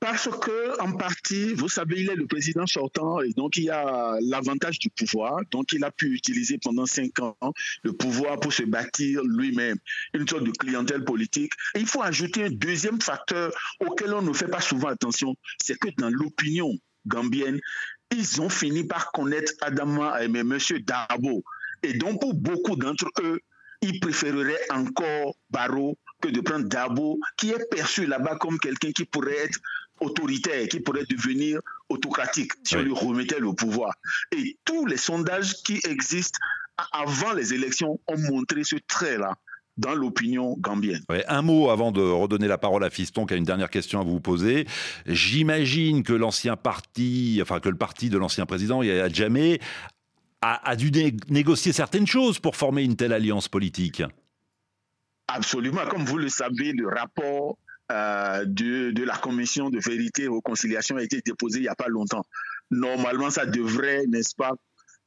parce 0.00 0.28
que, 0.28 0.80
en 0.80 0.92
partie, 0.92 1.54
vous 1.54 1.68
savez, 1.68 2.02
il 2.02 2.10
est 2.10 2.14
le 2.14 2.26
président 2.26 2.66
sortant 2.66 3.20
et 3.20 3.32
donc 3.32 3.56
il 3.56 3.68
a 3.70 4.16
l'avantage 4.20 4.78
du 4.78 4.90
pouvoir. 4.90 5.40
Donc, 5.50 5.72
il 5.72 5.82
a 5.82 5.90
pu 5.90 6.14
utiliser 6.14 6.58
pendant 6.58 6.86
cinq 6.86 7.18
ans 7.18 7.36
le 7.82 7.92
pouvoir 7.92 8.38
pour 8.38 8.52
se 8.52 8.62
bâtir 8.62 9.22
lui-même 9.24 9.76
une 10.14 10.28
sorte 10.28 10.44
de 10.44 10.52
clientèle 10.52 11.04
politique. 11.04 11.52
Il 11.74 11.86
faut 11.86 12.02
ajouter 12.02 12.44
un 12.44 12.50
deuxième 12.50 13.00
facteur 13.00 13.52
auquel 13.80 14.14
on 14.14 14.22
ne 14.22 14.32
fait 14.32 14.48
pas 14.48 14.60
souvent 14.60 14.88
attention, 14.88 15.34
c'est 15.60 15.78
que 15.78 15.88
dans 15.98 16.10
l'opinion 16.10 16.72
gambienne, 17.06 17.58
ils 18.12 18.40
ont 18.40 18.48
fini 18.48 18.84
par 18.84 19.10
connaître 19.10 19.52
Adama 19.60 20.22
et 20.22 20.26
M. 20.26 20.58
Dabo. 20.86 21.42
Et 21.82 21.94
donc, 21.94 22.20
pour 22.20 22.34
beaucoup 22.34 22.76
d'entre 22.76 23.10
eux, 23.22 23.40
ils 23.82 24.00
préféreraient 24.00 24.70
encore 24.70 25.36
Barreau 25.50 25.96
que 26.20 26.28
de 26.28 26.40
prendre 26.40 26.68
Dabo, 26.68 27.18
qui 27.36 27.50
est 27.50 27.70
perçu 27.70 28.06
là-bas 28.06 28.36
comme 28.36 28.58
quelqu'un 28.58 28.92
qui 28.92 29.04
pourrait 29.04 29.36
être 29.36 29.58
autoritaire, 30.00 30.68
qui 30.68 30.80
pourrait 30.80 31.06
devenir 31.08 31.60
autocratique 31.88 32.52
si 32.64 32.76
on 32.76 32.82
lui 32.82 32.92
remettait 32.92 33.40
le 33.40 33.52
pouvoir. 33.52 33.94
Et 34.32 34.56
tous 34.64 34.86
les 34.86 34.96
sondages 34.96 35.54
qui 35.62 35.80
existent 35.88 36.38
avant 36.92 37.32
les 37.32 37.54
élections 37.54 37.98
ont 38.06 38.18
montré 38.18 38.64
ce 38.64 38.76
trait-là 38.86 39.34
dans 39.76 39.94
l'opinion 39.94 40.56
gambienne. 40.58 41.04
un 41.28 41.42
mot 41.42 41.70
avant 41.70 41.92
de 41.92 42.00
redonner 42.00 42.48
la 42.48 42.58
parole 42.58 42.82
à 42.82 42.90
Fiston 42.90 43.26
qui 43.26 43.34
a 43.34 43.36
une 43.36 43.44
dernière 43.44 43.70
question 43.70 44.00
à 44.00 44.04
vous 44.04 44.20
poser. 44.20 44.66
J'imagine 45.06 46.02
que 46.02 46.12
l'ancien 46.12 46.56
parti, 46.56 47.38
enfin 47.40 47.60
que 47.60 47.68
le 47.68 47.76
parti 47.76 48.10
de 48.10 48.18
l'ancien 48.18 48.44
président 48.44 48.82
Yaya 48.82 49.08
Djamé 49.08 49.60
a, 50.40 50.76
dû 50.76 50.92
négocier 51.30 51.72
certaines 51.72 52.06
choses 52.06 52.38
pour 52.38 52.54
former 52.56 52.82
une 52.82 52.96
telle 52.96 53.12
alliance 53.12 53.48
politique. 53.48 54.02
Absolument. 55.28 55.86
Comme 55.86 56.04
vous 56.04 56.18
le 56.18 56.28
savez, 56.28 56.72
le 56.72 56.88
rapport 56.88 57.58
euh, 57.92 58.44
de, 58.44 58.90
de, 58.90 59.04
la 59.04 59.16
commission 59.16 59.70
de 59.70 59.78
vérité 59.78 60.24
et 60.24 60.28
réconciliation 60.28 60.96
a 60.96 61.02
été 61.02 61.20
déposé 61.24 61.58
il 61.58 61.62
n'y 61.62 61.68
a 61.68 61.74
pas 61.74 61.88
longtemps. 61.88 62.22
Normalement, 62.70 63.30
ça 63.30 63.46
devrait, 63.46 64.04
n'est-ce 64.08 64.34
pas, 64.34 64.52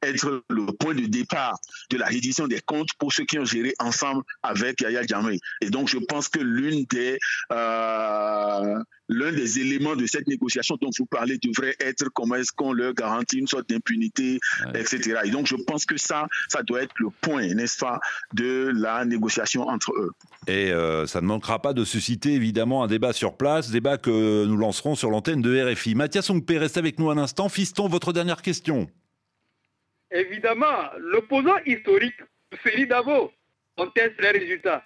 être 0.02 0.42
le 0.48 0.66
point 0.72 0.94
de 0.94 1.06
départ 1.06 1.58
de 1.90 1.96
la 1.96 2.06
reddition 2.06 2.46
des 2.46 2.60
comptes 2.60 2.90
pour 2.98 3.12
ceux 3.12 3.24
qui 3.24 3.38
ont 3.38 3.44
géré 3.44 3.74
ensemble 3.78 4.22
avec 4.42 4.80
Yaya 4.80 5.02
Djamé. 5.06 5.38
Et 5.60 5.70
donc, 5.70 5.88
je 5.88 5.98
pense 5.98 6.28
que 6.28 6.40
l'une 6.40 6.84
des, 6.90 7.18
euh, 7.52 8.74
l'un 9.08 9.32
des 9.32 9.58
éléments 9.58 9.96
de 9.96 10.06
cette 10.06 10.26
négociation 10.26 10.76
dont 10.80 10.90
vous 10.98 11.06
parlez 11.06 11.38
devrait 11.38 11.76
être 11.80 12.08
comment 12.14 12.36
est-ce 12.36 12.52
qu'on 12.52 12.72
leur 12.72 12.94
garantit 12.94 13.38
une 13.38 13.46
sorte 13.46 13.68
d'impunité, 13.68 14.38
etc. 14.74 15.20
Et 15.24 15.30
donc, 15.30 15.46
je 15.46 15.56
pense 15.56 15.84
que 15.84 15.96
ça, 15.96 16.26
ça 16.48 16.62
doit 16.62 16.82
être 16.82 16.94
le 16.98 17.08
point, 17.20 17.46
n'est-ce 17.54 17.78
pas, 17.78 18.00
de 18.32 18.72
la 18.74 19.04
négociation 19.04 19.68
entre 19.68 19.92
eux. 19.92 20.12
Et 20.46 20.72
euh, 20.72 21.06
ça 21.06 21.20
ne 21.20 21.26
manquera 21.26 21.60
pas 21.60 21.72
de 21.72 21.84
susciter 21.84 22.32
évidemment 22.32 22.82
un 22.82 22.86
débat 22.86 23.12
sur 23.12 23.36
place, 23.36 23.70
débat 23.70 23.98
que 23.98 24.44
nous 24.46 24.56
lancerons 24.56 24.94
sur 24.94 25.10
l'antenne 25.10 25.42
de 25.42 25.72
RFI. 25.72 25.94
Mathias 25.94 26.30
Ongpé, 26.30 26.58
reste 26.58 26.76
avec 26.76 26.98
nous 26.98 27.10
un 27.10 27.18
instant. 27.18 27.48
Fiston, 27.48 27.88
votre 27.88 28.12
dernière 28.12 28.42
question 28.42 28.88
évidemment, 30.12 30.90
l'opposant 30.98 31.58
historique, 31.66 32.20
Félix 32.62 32.88
Davo, 32.88 33.32
conteste 33.76 34.20
les 34.20 34.30
résultats. 34.30 34.84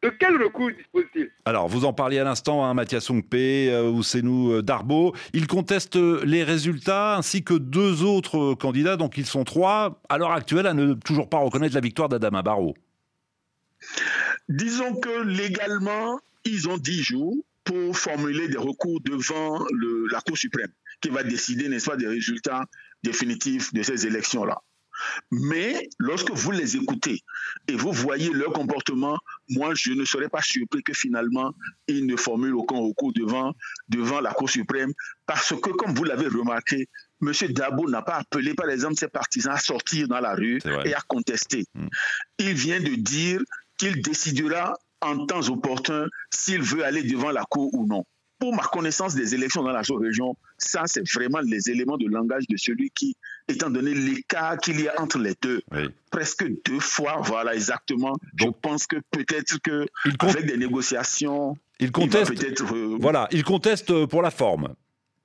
De 0.00 0.10
quel 0.10 0.40
recours 0.40 0.70
dispose-t-il? 0.70 1.28
Alors, 1.44 1.66
vous 1.66 1.84
en 1.84 1.92
parliez 1.92 2.20
à 2.20 2.24
l'instant, 2.24 2.64
hein, 2.64 2.72
Mathias 2.72 3.04
Songpe 3.04 3.34
euh, 3.34 3.90
ou 3.90 4.04
Senou 4.04 4.52
euh, 4.52 4.62
Darbo. 4.62 5.12
Il 5.32 5.48
conteste 5.48 5.96
les 5.96 6.44
résultats 6.44 7.16
ainsi 7.16 7.42
que 7.42 7.54
deux 7.54 8.04
autres 8.04 8.54
candidats, 8.54 8.96
donc 8.96 9.18
ils 9.18 9.26
sont 9.26 9.42
trois, 9.42 10.00
à 10.08 10.18
l'heure 10.18 10.30
actuelle, 10.30 10.68
à 10.68 10.74
ne 10.74 10.94
toujours 10.94 11.28
pas 11.28 11.38
reconnaître 11.38 11.74
la 11.74 11.80
victoire 11.80 12.08
d'Adama 12.08 12.42
Barrow. 12.42 12.76
Disons 14.48 14.94
que 14.94 15.22
légalement, 15.24 16.20
ils 16.44 16.68
ont 16.68 16.78
dix 16.78 17.02
jours 17.02 17.36
pour 17.64 17.96
formuler 17.96 18.48
des 18.48 18.56
recours 18.56 19.00
devant 19.00 19.58
la 20.12 20.20
Cour 20.20 20.38
suprême, 20.38 20.72
qui 21.00 21.10
va 21.10 21.24
décider, 21.24 21.68
n'est-ce 21.68 21.90
pas, 21.90 21.96
des 21.96 22.06
résultats 22.06 22.64
définitifs 23.02 23.74
de 23.74 23.82
ces 23.82 24.06
élections-là. 24.06 24.62
Mais 25.30 25.88
lorsque 25.98 26.30
vous 26.30 26.50
les 26.50 26.76
écoutez 26.76 27.20
et 27.66 27.74
vous 27.74 27.92
voyez 27.92 28.30
leur 28.30 28.52
comportement, 28.52 29.18
moi, 29.50 29.72
je 29.74 29.92
ne 29.92 30.04
serais 30.04 30.28
pas 30.28 30.42
surpris 30.42 30.82
que 30.82 30.92
finalement, 30.92 31.52
ils 31.86 32.06
ne 32.06 32.16
formulent 32.16 32.56
aucun 32.56 32.78
recours 32.78 33.12
devant, 33.12 33.52
devant 33.88 34.20
la 34.20 34.32
Cour 34.32 34.50
suprême, 34.50 34.92
parce 35.26 35.54
que, 35.60 35.70
comme 35.70 35.94
vous 35.94 36.04
l'avez 36.04 36.28
remarqué, 36.28 36.88
M. 37.22 37.32
Dabo 37.50 37.88
n'a 37.88 38.02
pas 38.02 38.16
appelé, 38.16 38.54
par 38.54 38.70
exemple, 38.70 38.96
ses 38.96 39.08
partisans 39.08 39.54
à 39.54 39.58
sortir 39.58 40.08
dans 40.08 40.20
la 40.20 40.34
rue 40.34 40.60
et 40.84 40.94
à 40.94 41.00
contester. 41.06 41.64
Mm. 41.74 41.86
Il 42.38 42.52
vient 42.54 42.80
de 42.80 42.94
dire 42.94 43.40
qu'il 43.76 44.02
décidera 44.02 44.74
en 45.00 45.26
temps 45.26 45.48
opportun 45.48 46.06
s'il 46.30 46.62
veut 46.62 46.84
aller 46.84 47.02
devant 47.02 47.30
la 47.30 47.44
Cour 47.44 47.72
ou 47.74 47.86
non 47.86 48.04
pour 48.38 48.54
ma 48.54 48.62
connaissance 48.62 49.14
des 49.14 49.34
élections 49.34 49.62
dans 49.62 49.72
la 49.72 49.82
région, 49.82 50.36
ça, 50.58 50.82
c'est 50.86 51.08
vraiment 51.12 51.40
les 51.40 51.70
éléments 51.70 51.96
de 51.96 52.06
langage 52.06 52.46
de 52.48 52.56
celui 52.56 52.90
qui, 52.90 53.16
étant 53.48 53.70
donné 53.70 53.94
l'écart 53.94 54.58
qu'il 54.58 54.80
y 54.80 54.88
a 54.88 55.00
entre 55.00 55.18
les 55.18 55.34
deux, 55.40 55.62
presque 56.10 56.46
deux 56.64 56.80
fois, 56.80 57.20
voilà, 57.22 57.54
exactement. 57.54 58.16
je 58.36 58.48
pense 58.48 58.86
que 58.86 58.96
peut-être 59.10 59.58
que 59.62 59.86
avec 60.20 60.46
des 60.46 60.56
négociations, 60.56 61.56
il 61.80 61.92
conteste. 61.92 62.32
Euh, 62.72 62.96
voilà, 63.00 63.28
il 63.30 63.44
conteste 63.44 64.06
pour 64.06 64.22
la 64.22 64.30
forme 64.30 64.74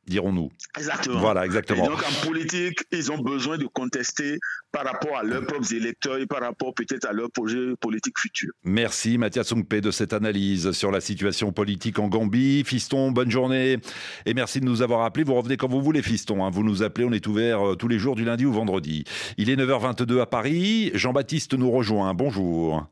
dirons-nous. 0.08 0.52
Exactement. 0.78 1.20
Voilà, 1.20 1.46
exactement. 1.46 1.86
Et 1.86 1.88
donc 1.88 2.04
en 2.04 2.26
politique, 2.28 2.80
ils 2.92 3.12
ont 3.12 3.18
besoin 3.18 3.58
de 3.58 3.66
contester 3.66 4.40
par 4.72 4.86
rapport 4.86 5.18
à 5.18 5.24
leurs 5.24 5.46
propres 5.46 5.74
électeurs 5.74 6.18
et 6.18 6.26
par 6.26 6.42
rapport 6.42 6.74
peut-être 6.74 7.06
à 7.06 7.14
leur 7.14 7.32
projet 7.32 7.76
politique 7.80 8.18
futur. 8.20 8.52
Merci 8.64 9.18
Mathias 9.18 9.48
Sungpe 9.48 9.76
de 9.76 9.92
cette 9.92 10.14
analyse 10.14 10.72
sur 10.72 10.92
la 10.92 11.02
situation 11.02 11.52
politique 11.52 12.00
en 12.00 12.08
Gambie. 12.08 12.64
Fiston, 12.66 13.12
bonne 13.12 13.32
journée 13.32 13.78
et 14.26 14.34
merci 14.34 14.60
de 14.60 14.66
nous 14.66 14.82
avoir 14.82 15.04
appelés. 15.04 15.24
Vous 15.24 15.36
revenez 15.36 15.58
quand 15.58 15.70
vous 15.70 15.82
voulez, 15.82 16.02
Fiston. 16.02 16.46
Hein. 16.46 16.50
Vous 16.50 16.64
nous 16.64 16.84
appelez, 16.84 17.06
on 17.06 17.12
est 17.12 17.26
ouvert 17.28 17.72
euh, 17.72 17.76
tous 17.76 17.88
les 17.88 18.00
jours 18.00 18.16
du 18.16 18.26
lundi 18.26 18.46
au 18.46 18.52
vendredi. 18.52 19.06
Il 19.38 19.50
est 19.50 19.56
9h22 19.56 20.22
à 20.22 20.26
Paris. 20.26 20.92
Jean-Baptiste 20.94 21.54
nous 21.54 21.72
rejoint. 21.72 22.14
Bonjour. 22.14 22.86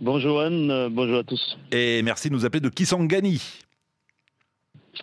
Bonjour 0.00 0.40
Anne, 0.40 0.88
bonjour 0.92 1.18
à 1.18 1.24
tous. 1.24 1.58
Et 1.72 2.02
merci 2.02 2.28
de 2.28 2.34
nous 2.34 2.44
appeler 2.44 2.60
de 2.60 2.68
Kisangani. 2.68 3.42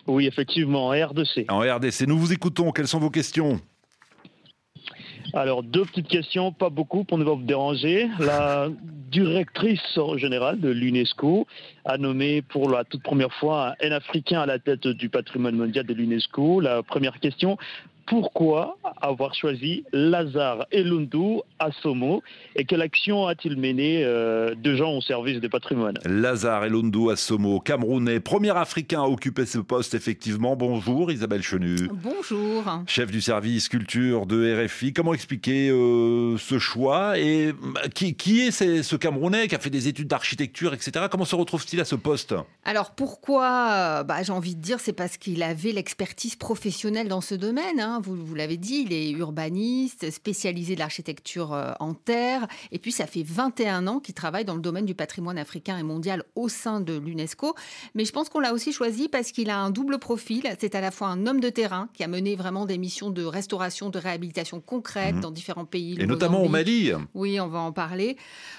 Oui, 0.06 0.26
effectivement, 0.26 0.88
en 0.88 0.90
RDC. 0.90 1.46
En 1.48 1.60
RDC. 1.60 2.06
Nous 2.06 2.18
vous 2.18 2.32
écoutons. 2.32 2.72
Quelles 2.72 2.88
sont 2.88 3.00
vos 3.00 3.10
questions? 3.10 3.60
Alors, 5.32 5.62
deux 5.62 5.84
petites 5.84 6.08
questions, 6.08 6.52
pas 6.52 6.70
beaucoup 6.70 7.04
pour 7.04 7.18
ne 7.18 7.24
pas 7.24 7.34
vous 7.34 7.42
déranger. 7.42 8.08
La 8.18 8.68
directrice 9.10 9.98
générale 10.16 10.60
de 10.60 10.68
l'UNESCO 10.68 11.46
a 11.84 11.98
nommé 11.98 12.42
pour 12.42 12.70
la 12.70 12.84
toute 12.84 13.02
première 13.02 13.32
fois 13.32 13.74
un 13.82 13.92
Africain 13.92 14.40
à 14.40 14.46
la 14.46 14.58
tête 14.58 14.86
du 14.86 15.08
patrimoine 15.08 15.56
mondial 15.56 15.86
de 15.86 15.94
l'UNESCO. 15.94 16.60
La 16.60 16.82
première 16.82 17.18
question, 17.20 17.56
pourquoi 18.06 18.78
avoir 19.02 19.34
choisi 19.34 19.84
Lazare 19.92 20.66
Elundu 20.70 21.40
à 21.58 21.70
Somo 21.72 22.22
et 22.54 22.64
quelle 22.64 22.82
action 22.82 23.26
a-t-il 23.26 23.56
mené 23.56 24.04
euh, 24.04 24.54
de 24.54 24.74
gens 24.74 24.92
au 24.92 25.00
service 25.00 25.40
du 25.40 25.48
patrimoine 25.48 25.98
Lazare 26.04 26.64
Elundu 26.64 27.10
à 27.10 27.16
Somo, 27.16 27.60
Camerounais, 27.60 28.20
premier 28.20 28.56
Africain 28.56 29.02
à 29.02 29.06
occuper 29.06 29.44
ce 29.44 29.58
poste 29.58 29.94
effectivement. 29.94 30.54
Bonjour 30.56 31.10
Isabelle 31.10 31.42
Chenu. 31.42 31.88
Bonjour. 31.92 32.64
Chef 32.86 33.10
du 33.10 33.20
service 33.20 33.68
culture 33.68 34.26
de 34.26 34.64
RFI. 34.64 34.92
Comment 34.92 35.12
expliquer 35.12 35.70
euh, 35.70 36.36
ce 36.38 36.58
choix 36.58 37.18
et 37.18 37.52
bah, 37.52 37.82
qui, 37.92 38.14
qui, 38.14 38.40
est 38.40 38.50
ce 38.50 38.96
Camerounais 38.96 39.48
qui 39.48 39.54
a 39.54 39.58
fait 39.58 39.70
des 39.70 39.88
études 39.88 40.08
d'architecture, 40.08 40.74
etc. 40.74 41.06
Comment 41.10 41.24
se 41.24 41.34
retrouve-t-il 41.34 41.80
à 41.80 41.84
ce 41.84 41.96
poste? 41.96 42.34
Alors 42.64 42.92
pourquoi 42.92 43.70
euh, 43.70 44.02
bah, 44.04 44.22
J'ai 44.22 44.32
envie 44.32 44.54
de 44.54 44.60
dire 44.60 44.78
c'est 44.80 44.92
parce 44.92 45.16
qu'il 45.16 45.42
avait 45.42 45.72
l'expertise 45.72 46.36
professionnelle 46.36 47.08
dans 47.08 47.20
ce 47.20 47.34
domaine. 47.34 47.80
Hein. 47.80 47.95
Hein, 47.96 48.00
vous, 48.02 48.34
l'avez 48.34 48.56
dit, 48.56 48.84
il 48.86 48.92
est 48.92 49.10
urbaniste, 49.10 50.10
spécialisé 50.10 50.74
de 50.74 50.80
l'architecture 50.80 51.54
euh, 51.54 51.72
en 51.80 51.94
terre. 51.94 52.46
Et 52.72 52.78
puis, 52.78 52.92
ça 52.92 53.06
fait 53.06 53.22
21 53.22 53.86
ans 53.86 54.00
qu'il 54.00 54.14
travaille 54.14 54.44
dans 54.44 54.54
le 54.54 54.60
domaine 54.60 54.84
du 54.84 54.94
patrimoine 54.94 55.38
africain 55.38 55.78
et 55.78 55.82
mondial 55.82 56.24
au 56.34 56.48
sein 56.48 56.80
de 56.80 56.96
l'UNESCO. 56.96 57.54
Mais 57.94 58.04
je 58.04 58.12
pense 58.12 58.28
qu'on 58.28 58.40
l'a 58.40 58.52
aussi 58.52 58.72
choisi 58.72 59.08
parce 59.08 59.32
qu'il 59.32 59.50
a 59.50 59.58
un 59.58 59.70
double 59.70 59.98
profil. 59.98 60.42
C'est 60.60 60.74
à 60.74 60.80
la 60.80 60.90
fois 60.90 61.08
un 61.08 61.26
homme 61.26 61.40
de 61.40 61.48
terrain 61.48 61.88
qui 61.94 62.04
a 62.04 62.08
mené 62.08 62.36
vraiment 62.36 62.66
des 62.66 62.76
missions 62.76 63.10
de 63.10 63.24
restauration, 63.24 63.88
de 63.88 63.98
réhabilitation 63.98 64.60
concrètes 64.60 65.16
mhm. 65.16 65.20
dans 65.22 65.30
différents 65.30 65.64
pays. 65.64 65.96
Et 65.98 66.06
notamment 66.06 66.42
au 66.42 66.48
Mali. 66.48 66.92
Oui, 67.14 67.40
on 67.40 67.48
va 67.48 67.60
en 67.60 67.72
parler. 67.72 68.16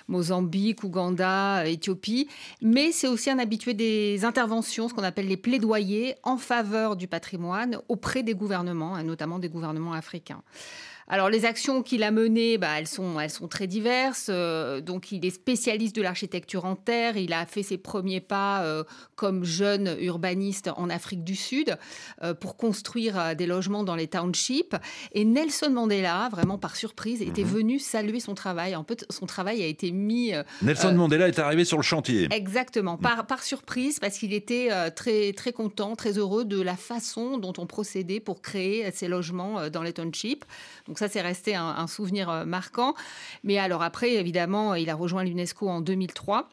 Mozambique, 0.07 0.83
Ouganda, 0.83 1.67
Éthiopie. 1.67 2.27
Mais 2.61 2.91
c'est 2.91 3.07
aussi 3.07 3.29
un 3.29 3.39
habitué 3.39 3.73
des 3.73 4.25
interventions, 4.25 4.89
ce 4.89 4.93
qu'on 4.93 5.03
appelle 5.03 5.27
les 5.27 5.37
plaidoyers 5.37 6.15
en 6.23 6.37
faveur 6.37 6.95
du 6.95 7.07
patrimoine 7.07 7.79
auprès 7.87 8.23
des 8.23 8.33
gouvernements, 8.33 8.95
hein, 8.95 9.03
des 9.39 9.49
gouvernements 9.49 9.93
africains. 9.93 10.41
Alors 11.09 11.29
les 11.29 11.45
actions 11.45 11.83
qu'il 11.83 12.03
a 12.03 12.11
menées, 12.11 12.57
bah, 12.57 12.71
elles, 12.77 12.87
sont, 12.87 13.17
elles 13.17 13.29
sont 13.29 13.47
très 13.47 13.65
diverses. 13.65 14.27
Euh, 14.29 14.81
donc 14.81 15.13
il 15.13 15.25
est 15.25 15.29
spécialiste 15.29 15.95
de 15.95 16.01
l'architecture 16.01 16.65
en 16.65 16.75
terre. 16.75 17.15
Il 17.15 17.31
a 17.31 17.45
fait 17.45 17.63
ses 17.63 17.77
premiers 17.77 18.19
pas 18.19 18.63
euh, 18.63 18.83
comme 19.15 19.45
jeune 19.45 19.95
urbaniste 20.01 20.69
en 20.75 20.89
Afrique 20.89 21.23
du 21.23 21.35
Sud 21.35 21.77
euh, 22.23 22.33
pour 22.33 22.57
construire 22.57 23.35
des 23.37 23.45
logements 23.45 23.85
dans 23.85 23.95
les 23.95 24.07
townships. 24.07 24.75
Et 25.13 25.23
Nelson 25.23 25.69
Mandela, 25.69 26.27
vraiment 26.29 26.57
par 26.57 26.75
surprise, 26.75 27.21
était 27.21 27.45
mhm. 27.45 27.49
venu 27.49 27.79
saluer 27.79 28.19
son 28.19 28.35
travail. 28.35 28.75
En 28.75 28.83
fait, 28.83 29.05
son 29.09 29.27
travail 29.27 29.63
a 29.63 29.65
été 29.65 29.91
mis. 29.91 30.33
Nelson 30.61 30.93
Mandela 30.93 31.29
est 31.29 31.39
arrivé 31.39 31.63
sur 31.63 31.77
le 31.77 31.83
chantier. 31.83 32.27
Exactement, 32.31 32.97
par, 32.97 33.27
par 33.27 33.43
surprise, 33.43 33.99
parce 33.99 34.17
qu'il 34.17 34.33
était 34.33 34.69
très, 34.91 35.31
très 35.33 35.53
content, 35.53 35.95
très 35.95 36.17
heureux 36.17 36.43
de 36.43 36.59
la 36.61 36.75
façon 36.75 37.37
dont 37.37 37.53
on 37.57 37.65
procédait 37.65 38.19
pour 38.19 38.41
créer 38.41 38.91
ces 38.91 39.07
logements 39.07 39.69
dans 39.69 39.83
les 39.83 39.93
townships. 39.93 40.43
Donc 40.87 40.96
donc 40.97 41.09
ça, 41.09 41.13
c'est 41.13 41.21
resté 41.21 41.53
un, 41.53 41.85
souvenir 41.85 42.27
euh, 42.27 42.43
marquant. 42.43 42.95
Mais 43.43 43.59
alors 43.59 43.83
après, 43.83 44.13
évidemment, 44.13 44.73
il 44.73 44.89
a 44.89 44.95
rejoint 44.95 45.23
l'UNESCO 45.23 45.69
en 45.69 45.79
2003. 45.79 46.49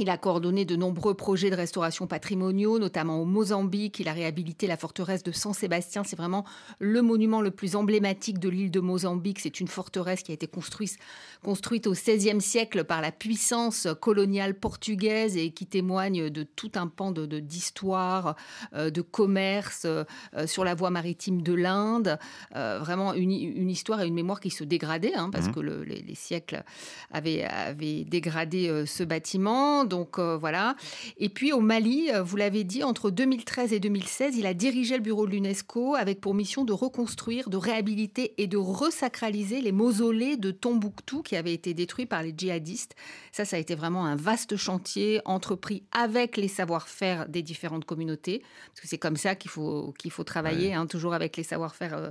Il 0.00 0.10
a 0.10 0.16
coordonné 0.16 0.64
de 0.64 0.76
nombreux 0.76 1.14
projets 1.14 1.50
de 1.50 1.56
restauration 1.56 2.06
patrimoniaux, 2.06 2.78
notamment 2.78 3.20
au 3.20 3.24
Mozambique. 3.24 3.98
Il 3.98 4.06
a 4.06 4.12
réhabilité 4.12 4.68
la 4.68 4.76
forteresse 4.76 5.24
de 5.24 5.32
San 5.32 5.52
Sébastien. 5.52 6.04
C'est 6.04 6.14
vraiment 6.14 6.44
le 6.78 7.02
monument 7.02 7.40
le 7.40 7.50
plus 7.50 7.74
emblématique 7.74 8.38
de 8.38 8.48
l'île 8.48 8.70
de 8.70 8.78
Mozambique. 8.78 9.40
C'est 9.40 9.58
une 9.58 9.66
forteresse 9.66 10.22
qui 10.22 10.30
a 10.30 10.34
été 10.34 10.46
construite, 10.46 10.96
construite 11.42 11.88
au 11.88 11.92
XVIe 11.92 12.40
siècle 12.40 12.84
par 12.84 13.00
la 13.00 13.10
puissance 13.10 13.88
coloniale 14.00 14.54
portugaise 14.54 15.36
et 15.36 15.50
qui 15.50 15.66
témoigne 15.66 16.30
de 16.30 16.44
tout 16.44 16.70
un 16.76 16.86
pan 16.86 17.10
d'histoire, 17.10 18.36
euh, 18.74 18.90
de 18.90 19.00
commerce 19.00 19.84
euh, 19.84 20.04
sur 20.46 20.62
la 20.62 20.76
voie 20.76 20.90
maritime 20.90 21.42
de 21.42 21.54
l'Inde. 21.54 22.20
Euh, 22.54 22.78
vraiment 22.78 23.14
une, 23.14 23.32
histoire 23.68 24.00
et 24.02 24.06
une 24.06 24.14
mémoire 24.14 24.38
qui 24.38 24.50
se 24.50 24.62
dégradaient 24.62 25.14
hein, 25.14 25.30
parce 25.30 25.48
mmh. 25.48 25.52
que 25.52 25.60
les, 25.60 26.02
les, 26.02 26.14
siècles 26.14 26.62
avaient, 27.10 27.42
avaient 27.44 28.04
dégradé 28.04 28.84
ce 28.86 29.02
bâtiment 29.02 29.87
donc 29.88 30.18
voilà. 30.18 30.76
Et 31.18 31.28
puis 31.28 31.52
au 31.52 31.60
Mali, 31.60 32.10
vous 32.22 32.36
l'avez 32.36 32.64
dit, 32.64 32.84
entre 32.84 33.10
2013 33.10 33.72
et 33.72 33.80
2016, 33.80 34.36
il 34.36 34.46
a 34.46 34.54
dirigé 34.54 34.96
le 34.96 35.02
bureau 35.02 35.26
de 35.26 35.32
l'UNESCO 35.32 35.94
avec 35.94 36.20
pour 36.20 36.34
mission 36.34 36.64
de 36.64 36.72
reconstruire, 36.72 37.50
de 37.50 37.56
réhabiliter 37.56 38.34
et 38.38 38.46
de 38.46 38.56
resacraliser 38.56 39.60
les 39.60 39.72
mausolées 39.72 40.36
de 40.36 40.50
Tombouctou 40.50 41.22
qui 41.22 41.36
avaient 41.36 41.54
été 41.54 41.74
détruits 41.74 42.06
par 42.06 42.22
les 42.22 42.34
djihadistes. 42.36 42.94
Ça, 43.32 43.44
ça 43.44 43.56
a 43.56 43.58
été 43.58 43.74
vraiment 43.74 44.06
un 44.06 44.16
vaste 44.16 44.56
chantier 44.56 45.20
entrepris 45.24 45.82
avec 45.92 46.36
les 46.36 46.48
savoir-faire 46.48 47.28
des 47.28 47.42
différentes 47.42 47.84
communautés, 47.84 48.42
parce 48.68 48.80
que 48.80 48.88
c'est 48.88 48.98
comme 48.98 49.16
ça 49.16 49.34
qu'il 49.34 49.50
faut, 49.50 49.94
qu'il 49.98 50.10
faut 50.10 50.24
travailler, 50.24 50.74
hein, 50.74 50.86
toujours 50.86 51.14
avec 51.14 51.36
les 51.36 51.42
savoir-faire 51.42 51.94
euh, 51.96 52.10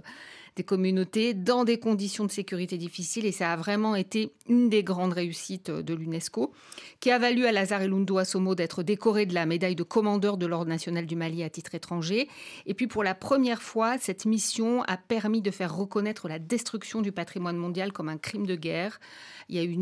des 0.58 0.64
communautés 0.64 1.36
dans 1.36 1.64
des 1.64 1.80
conditions 1.80 2.26
de 2.26 2.32
sécurité 2.32 2.78
difficiles. 2.78 3.26
Et 3.26 3.32
ça 3.32 3.54
a 3.54 3.56
vraiment 3.56 3.96
été 3.96 4.34
une 4.50 4.70
des 4.70 4.84
grandes 4.84 5.14
réussites 5.14 5.70
de 5.70 5.94
l'UNESCO, 5.94 6.52
qui 7.00 7.12
a 7.12 7.20
valu 7.20 7.46
à 7.46 7.52
Lazare 7.52 7.84
Elundou 7.84 8.18
Assomo 8.18 8.56
d'être 8.56 8.82
décoré 8.82 9.26
de 9.26 9.36
la 9.36 9.46
médaille 9.46 9.76
de 9.76 9.84
commandeur 9.84 10.38
de 10.38 10.48
l'Ordre 10.48 10.70
national 10.70 11.06
du 11.06 11.16
Mali 11.16 11.44
à 11.44 11.50
titre 11.50 11.76
étranger. 11.76 12.28
Et 12.66 12.74
puis 12.74 12.88
pour 12.88 13.04
la 13.04 13.14
première 13.14 13.62
fois, 13.62 13.98
cette 14.00 14.26
mission 14.26 14.82
a 14.84 14.98
permis 14.98 15.42
de 15.42 15.52
faire 15.52 15.76
reconnaître 15.76 16.28
la 16.28 16.40
destruction 16.40 17.02
du 17.02 17.12
patrimoine 17.12 17.58
mondial 17.58 17.94
comme 17.94 18.10
un 18.10 18.18
crime 18.18 18.48
de 18.48 18.56
guerre. 18.56 19.00
Il 19.50 19.56
y 19.56 19.60
a 19.60 19.64
eu 19.64 19.78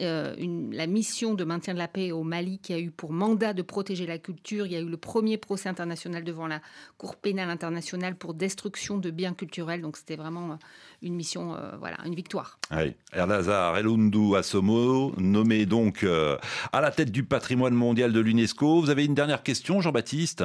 euh, 0.00 0.34
la 0.72 0.86
mission 0.86 1.34
de 1.34 1.44
maintien 1.44 1.72
de 1.72 1.78
la 1.78 1.88
paix 1.88 2.10
au 2.10 2.24
Mali 2.24 2.58
qui 2.58 2.74
a 2.74 2.80
eu 2.80 2.90
pour 2.90 3.12
mandat 3.12 3.54
de 3.54 3.62
protéger 3.62 4.06
la 4.06 4.18
culture. 4.18 4.66
Il 4.66 4.72
y 4.72 4.76
a 4.76 4.80
eu 4.80 4.88
le 4.88 4.96
premier 4.96 5.38
procès 5.38 5.68
international 5.68 6.24
devant 6.24 6.48
la 6.48 6.60
Cour 6.98 7.16
pénale 7.16 7.48
internationale 7.48 8.16
pour 8.16 8.34
destruction 8.34 8.98
de 8.98 9.10
biens 9.10 9.34
culturels. 9.34 9.80
Donc 9.80 9.96
c'était 9.96 10.15
vraiment 10.16 10.52
euh, 10.52 10.56
une 11.02 11.14
mission, 11.14 11.54
euh, 11.54 11.76
voilà, 11.78 11.98
une 12.04 12.14
victoire. 12.14 12.58
Oui. 12.70 12.94
Erdazar 13.12 13.76
Elundu 13.76 14.36
Asomo, 14.36 15.12
nommé 15.18 15.66
donc 15.66 16.04
à 16.72 16.80
la 16.80 16.90
tête 16.90 17.10
du 17.10 17.24
patrimoine 17.24 17.74
mondial 17.74 18.12
de 18.12 18.20
l'UNESCO. 18.20 18.80
Vous 18.80 18.90
avez 18.90 19.04
une 19.04 19.14
dernière 19.14 19.42
question, 19.42 19.80
Jean-Baptiste? 19.80 20.42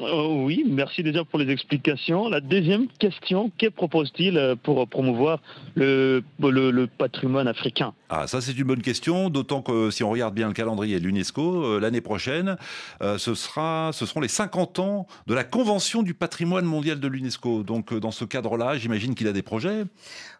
Euh, 0.00 0.26
oui, 0.44 0.64
merci 0.68 1.02
déjà 1.02 1.24
pour 1.24 1.38
les 1.38 1.50
explications. 1.50 2.28
La 2.28 2.40
deuxième 2.40 2.86
question, 2.98 3.50
que 3.58 3.68
propose-t-il 3.68 4.36
euh, 4.36 4.54
pour 4.54 4.86
promouvoir 4.88 5.40
le, 5.74 6.22
le, 6.38 6.86
patrimoine 6.86 7.48
africain? 7.48 7.94
Ah, 8.10 8.26
ça 8.26 8.40
c'est 8.40 8.52
une 8.52 8.64
bonne 8.64 8.82
question, 8.82 9.30
d'autant 9.30 9.62
que 9.62 9.90
si 9.90 10.04
on 10.04 10.10
regarde 10.10 10.34
bien 10.34 10.48
le 10.48 10.52
calendrier 10.52 11.00
de 11.00 11.04
l'UNESCO, 11.04 11.64
euh, 11.64 11.80
l'année 11.80 12.00
prochaine, 12.00 12.56
ce, 13.00 13.34
sera, 13.34 13.90
ce 13.92 14.06
seront 14.06 14.20
les 14.20 14.28
50 14.28 14.78
ans 14.80 15.06
de 15.26 15.34
la 15.34 15.44
Convention 15.44 16.02
du 16.02 16.14
patrimoine 16.14 16.64
mondial 16.64 17.00
de 17.00 17.08
l'UNESCO. 17.08 17.62
Donc 17.62 17.94
dans 17.94 18.10
ce 18.10 18.24
cadre-là, 18.24 18.76
j'imagine 18.76 19.14
qu'il 19.14 19.28
a 19.28 19.32
des 19.32 19.42
projets 19.42 19.84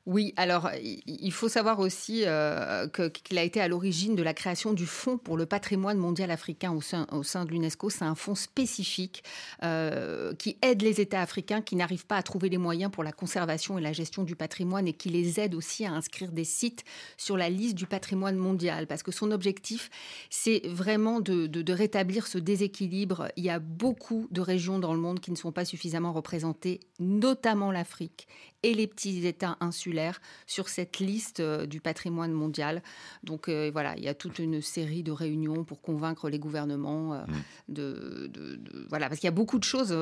oui, 0.06 0.32
alors 0.36 0.70
il 1.06 1.32
faut 1.32 1.48
savoir 1.48 1.80
aussi 1.80 2.22
euh, 2.26 2.86
qu'il 2.86 3.38
a 3.38 3.42
été 3.42 3.60
à 3.60 3.66
l'origine 3.66 4.14
de 4.14 4.22
la 4.22 4.34
création 4.34 4.72
du 4.72 4.86
Fonds 4.86 5.18
pour 5.18 5.36
le 5.36 5.46
patrimoine 5.46 5.98
mondial 5.98 6.30
africain 6.30 6.70
au 6.70 6.80
sein, 6.80 7.08
au 7.10 7.24
sein 7.24 7.44
de 7.44 7.50
l'UNESCO. 7.50 7.90
C'est 7.90 8.04
un 8.04 8.14
fonds 8.14 8.36
spécifique 8.36 9.24
euh, 9.62 10.34
qui 10.34 10.56
aide 10.62 10.82
les 10.82 11.00
États 11.00 11.20
africains 11.20 11.62
qui 11.62 11.76
n'arrivent 11.76 12.06
pas 12.06 12.16
à 12.16 12.22
trouver 12.22 12.48
les 12.48 12.58
moyens 12.58 12.90
pour 12.90 13.04
la 13.04 13.12
conservation 13.12 13.78
et 13.78 13.80
la 13.80 13.92
gestion 13.92 14.22
du 14.22 14.36
patrimoine 14.36 14.88
et 14.88 14.92
qui 14.92 15.08
les 15.08 15.40
aide 15.40 15.54
aussi 15.54 15.84
à 15.84 15.92
inscrire 15.92 16.32
des 16.32 16.44
sites 16.44 16.84
sur 17.16 17.36
la 17.36 17.48
liste 17.48 17.74
du 17.74 17.86
patrimoine 17.86 18.36
mondial. 18.36 18.86
Parce 18.86 19.02
que 19.02 19.12
son 19.12 19.30
objectif, 19.30 19.90
c'est 20.30 20.62
vraiment 20.66 21.20
de, 21.20 21.46
de 21.46 21.72
rétablir 21.72 22.26
ce 22.26 22.38
déséquilibre. 22.38 23.28
Il 23.36 23.44
y 23.44 23.50
a 23.50 23.58
beaucoup 23.58 24.28
de 24.30 24.40
régions 24.40 24.78
dans 24.78 24.92
le 24.92 25.00
monde 25.00 25.20
qui 25.20 25.30
ne 25.30 25.36
sont 25.36 25.52
pas 25.52 25.64
suffisamment 25.64 26.12
représentées, 26.12 26.80
notamment 26.98 27.70
l'Afrique 27.70 28.28
et 28.62 28.74
les 28.74 28.86
petits 28.86 29.26
États 29.26 29.56
insulaires 29.60 30.20
sur 30.46 30.68
cette 30.68 30.98
liste 30.98 31.40
euh, 31.40 31.66
du 31.66 31.80
patrimoine 31.80 32.32
mondial. 32.32 32.82
Donc 33.22 33.48
euh, 33.48 33.70
voilà, 33.72 33.96
il 33.96 34.02
y 34.02 34.08
a 34.08 34.14
toute 34.14 34.38
une 34.38 34.60
série 34.60 35.02
de 35.02 35.12
réunions 35.12 35.64
pour 35.64 35.80
convaincre 35.80 36.28
les 36.28 36.38
gouvernements 36.38 37.14
euh, 37.14 37.24
mm. 37.26 37.34
de, 37.68 38.60
voilà, 38.88 39.08
parce 39.08 39.20
qu'il 39.20 39.28
y 39.28 39.28
a 39.28 39.32
beaucoup 39.36 39.58
de 39.60 39.64
choses. 39.64 39.94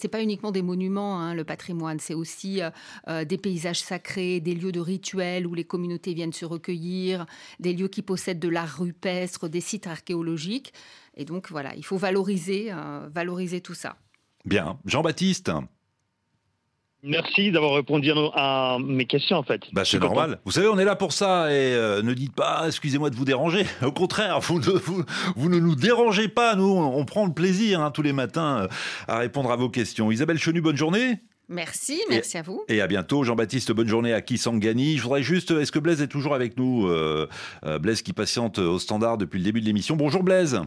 C'est 0.00 0.08
pas 0.08 0.22
uniquement 0.22 0.50
des 0.50 0.62
monuments, 0.62 1.20
hein, 1.20 1.34
le 1.34 1.44
patrimoine, 1.44 2.00
c'est 2.00 2.14
aussi 2.14 2.60
des 3.06 3.38
paysages 3.38 3.80
sacrés, 3.80 4.40
des 4.40 4.54
lieux 4.54 4.72
de 4.72 4.80
rituels 4.80 5.46
où 5.46 5.54
les 5.54 5.64
communautés 5.64 6.14
viennent 6.14 6.32
se 6.32 6.46
recueillir, 6.46 7.26
des 7.60 7.74
lieux 7.74 7.88
qui 7.88 8.02
possèdent 8.02 8.40
de 8.40 8.48
l'art 8.48 8.78
rupestre, 8.78 9.48
des 9.48 9.60
sites 9.60 9.86
archéologiques. 9.86 10.72
Et 11.16 11.24
donc 11.24 11.50
voilà, 11.50 11.76
il 11.76 11.84
faut 11.84 11.98
valoriser, 11.98 12.72
valoriser 13.12 13.60
tout 13.60 13.74
ça. 13.74 13.96
Bien, 14.44 14.78
Jean-Baptiste. 14.84 15.52
Merci 17.06 17.52
d'avoir 17.52 17.74
répondu 17.74 18.10
à, 18.34 18.78
mes 18.82 19.04
questions 19.04 19.36
en 19.36 19.42
fait. 19.42 19.60
Bah, 19.72 19.84
c'est 19.84 19.98
normal. 19.98 20.38
Vous 20.46 20.52
savez, 20.52 20.68
on 20.68 20.78
est 20.78 20.86
là 20.86 20.96
pour 20.96 21.12
ça 21.12 21.52
et 21.52 21.74
euh, 21.74 22.02
ne 22.02 22.14
dites 22.14 22.34
pas 22.34 22.64
excusez-moi 22.66 23.10
de 23.10 23.16
vous 23.16 23.26
déranger. 23.26 23.66
Au 23.82 23.92
contraire, 23.92 24.40
vous 24.40 24.58
ne, 24.58 25.04
vous, 25.36 25.48
ne 25.50 25.58
nous 25.58 25.74
dérangez 25.74 26.28
pas. 26.28 26.56
Nous, 26.56 26.64
on, 26.64 27.04
prend 27.04 27.26
le 27.26 27.34
plaisir 27.34 27.82
hein, 27.82 27.90
tous 27.90 28.00
les 28.00 28.14
matins 28.14 28.62
euh, 28.62 28.68
à 29.06 29.18
répondre 29.18 29.50
à 29.52 29.56
vos 29.56 29.68
questions. 29.68 30.10
Isabelle 30.10 30.38
Chenu, 30.38 30.62
bonne 30.62 30.78
journée. 30.78 31.20
Merci, 31.50 32.00
merci 32.08 32.38
à 32.38 32.42
vous. 32.42 32.64
Et 32.68 32.80
à 32.80 32.86
bientôt. 32.86 33.22
Jean-Baptiste, 33.22 33.70
bonne 33.72 33.88
journée 33.88 34.14
à 34.14 34.22
Kisangani. 34.22 34.96
Je 34.96 35.02
voudrais 35.02 35.22
juste, 35.22 35.50
est-ce 35.50 35.72
que 35.72 35.78
Blaise 35.78 36.00
est 36.00 36.08
toujours 36.08 36.34
avec 36.34 36.56
nous 36.56 36.86
euh, 36.86 37.28
Blaise 37.80 38.00
qui 38.00 38.14
patiente 38.14 38.58
au 38.58 38.78
standard 38.78 39.18
depuis 39.18 39.38
le 39.38 39.44
début 39.44 39.60
de 39.60 39.66
l'émission. 39.66 39.94
Bonjour 39.94 40.22
Blaise. 40.22 40.58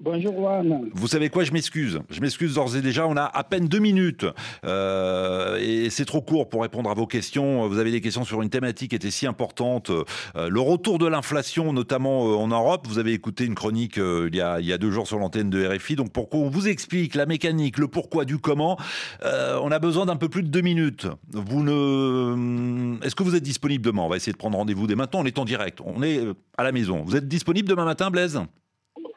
Bonjour 0.00 0.34
Juan. 0.34 0.90
Vous 0.92 1.06
savez 1.06 1.30
quoi, 1.30 1.44
je 1.44 1.52
m'excuse. 1.52 2.00
Je 2.10 2.20
m'excuse 2.20 2.54
d'ores 2.54 2.76
et 2.76 2.82
déjà, 2.82 3.06
on 3.06 3.16
a 3.16 3.22
à 3.22 3.44
peine 3.44 3.68
deux 3.68 3.78
minutes. 3.78 4.26
Euh, 4.64 5.56
et 5.60 5.88
c'est 5.88 6.04
trop 6.04 6.20
court 6.20 6.48
pour 6.48 6.62
répondre 6.62 6.90
à 6.90 6.94
vos 6.94 7.06
questions. 7.06 7.68
Vous 7.68 7.78
avez 7.78 7.92
des 7.92 8.00
questions 8.00 8.24
sur 8.24 8.42
une 8.42 8.50
thématique 8.50 8.90
qui 8.90 8.96
était 8.96 9.12
si 9.12 9.24
importante. 9.24 9.90
Euh, 9.90 10.48
le 10.50 10.60
retour 10.60 10.98
de 10.98 11.06
l'inflation, 11.06 11.72
notamment 11.72 12.28
euh, 12.28 12.34
en 12.34 12.48
Europe. 12.48 12.88
Vous 12.88 12.98
avez 12.98 13.12
écouté 13.12 13.44
une 13.44 13.54
chronique 13.54 13.96
il, 13.96 14.34
y 14.34 14.40
a, 14.40 14.58
il 14.58 14.66
y 14.66 14.72
a 14.72 14.78
deux 14.78 14.90
jours 14.90 15.06
sur 15.06 15.20
l'antenne 15.20 15.48
de 15.48 15.64
RFI. 15.64 15.94
Donc 15.94 16.10
pour 16.10 16.28
qu'on 16.28 16.48
vous 16.48 16.66
explique 16.66 17.14
la 17.14 17.26
mécanique, 17.26 17.78
le 17.78 17.86
pourquoi 17.86 18.24
du 18.24 18.38
comment, 18.38 18.76
on 19.22 19.70
a 19.70 19.78
besoin 19.78 20.06
d'un 20.06 20.16
peu 20.16 20.28
plus 20.28 20.42
de 20.42 20.48
deux 20.48 20.60
minutes. 20.60 21.06
Vous 21.30 21.62
ne... 21.62 23.04
Est-ce 23.04 23.14
que 23.14 23.22
vous 23.22 23.36
êtes 23.36 23.44
disponible 23.44 23.84
demain? 23.84 24.02
On 24.02 24.08
va 24.08 24.16
essayer 24.16 24.32
de 24.32 24.38
prendre 24.38 24.56
rendez-vous 24.56 24.88
dès 24.88 24.96
maintenant. 24.96 25.20
On 25.20 25.24
est 25.24 25.38
en 25.38 25.44
direct. 25.44 25.78
On 25.84 26.02
est 26.02 26.20
à 26.58 26.64
la 26.64 26.72
maison. 26.72 27.04
Vous 27.06 27.14
êtes 27.14 27.28
disponible 27.28 27.68
demain 27.68 27.84
matin, 27.84 28.10
Blaise? 28.10 28.40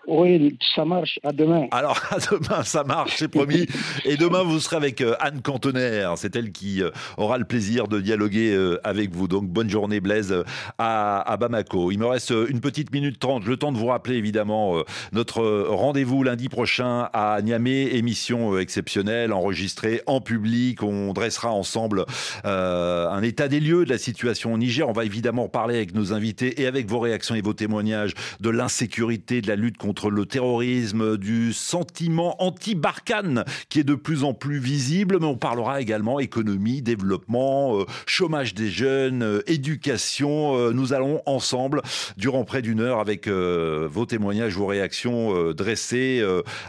Oui, 0.07 0.57
ça 0.73 0.85
marche. 0.85 1.19
À 1.21 1.33
demain. 1.33 1.67
Alors, 1.71 1.99
à 2.11 2.17
demain, 2.19 2.63
ça 2.63 2.85
marche, 2.85 3.15
c'est 3.17 3.27
promis. 3.27 3.67
Et 4.05 4.15
demain, 4.15 4.41
vous 4.41 4.59
serez 4.61 4.77
avec 4.77 5.01
euh, 5.01 5.15
Anne 5.19 5.41
Cantonner. 5.41 6.09
C'est 6.15 6.33
elle 6.37 6.53
qui 6.53 6.81
euh, 6.81 6.91
aura 7.17 7.37
le 7.37 7.43
plaisir 7.43 7.89
de 7.89 7.99
dialoguer 7.99 8.53
euh, 8.53 8.79
avec 8.85 9.13
vous. 9.13 9.27
Donc, 9.27 9.49
bonne 9.49 9.69
journée, 9.69 9.99
Blaise, 9.99 10.33
à, 10.77 11.37
Bamako. 11.37 11.91
Il 11.91 11.99
me 11.99 12.05
reste 12.05 12.33
une 12.49 12.61
petite 12.61 12.93
minute 12.93 13.19
trente. 13.19 13.45
Le 13.45 13.57
temps 13.57 13.73
de 13.73 13.77
vous 13.77 13.87
rappeler, 13.87 14.15
évidemment, 14.15 14.81
notre 15.11 15.43
rendez-vous 15.67 16.23
lundi 16.23 16.47
prochain 16.47 17.09
à 17.11 17.41
Niamey. 17.41 17.95
Émission 17.95 18.57
exceptionnelle, 18.57 19.33
enregistrée 19.33 20.01
en 20.07 20.21
public. 20.21 20.83
On 20.83 21.11
dressera 21.11 21.51
ensemble 21.51 22.05
un 22.45 23.21
état 23.23 23.47
des 23.47 23.59
lieux 23.59 23.83
de 23.83 23.89
la 23.89 23.97
situation 23.97 24.53
au 24.53 24.57
Niger. 24.57 24.87
On 24.87 24.93
va 24.93 25.05
évidemment 25.05 25.49
parler 25.49 25.75
avec 25.75 25.93
nos 25.93 26.13
invités 26.13 26.61
et 26.61 26.65
avec 26.67 26.87
vos 26.87 26.99
réactions 26.99 27.35
et 27.35 27.41
vos 27.41 27.53
témoignages 27.53 28.13
de 28.39 28.49
l'insécurité, 28.49 29.41
de 29.41 29.47
la 29.47 29.55
lutte 29.55 29.77
contre 29.77 29.96
le 30.05 30.25
terrorisme, 30.25 31.17
du 31.17 31.53
sentiment 31.53 32.41
anti-Barkhane 32.41 33.43
qui 33.69 33.79
est 33.79 33.83
de 33.83 33.95
plus 33.95 34.23
en 34.23 34.33
plus 34.33 34.59
visible, 34.59 35.17
mais 35.19 35.25
on 35.25 35.37
parlera 35.37 35.81
également 35.81 36.19
économie, 36.19 36.81
développement, 36.81 37.79
euh, 37.79 37.85
chômage 38.05 38.53
des 38.53 38.69
jeunes, 38.69 39.23
euh, 39.23 39.41
éducation. 39.47 40.55
Euh, 40.55 40.71
nous 40.71 40.93
allons 40.93 41.21
ensemble, 41.25 41.81
durant 42.17 42.43
près 42.43 42.61
d'une 42.61 42.79
heure, 42.79 42.99
avec 42.99 43.27
vos 43.27 44.05
témoignages, 44.05 44.53
vos 44.55 44.65
réactions, 44.65 45.53
dresser 45.53 46.23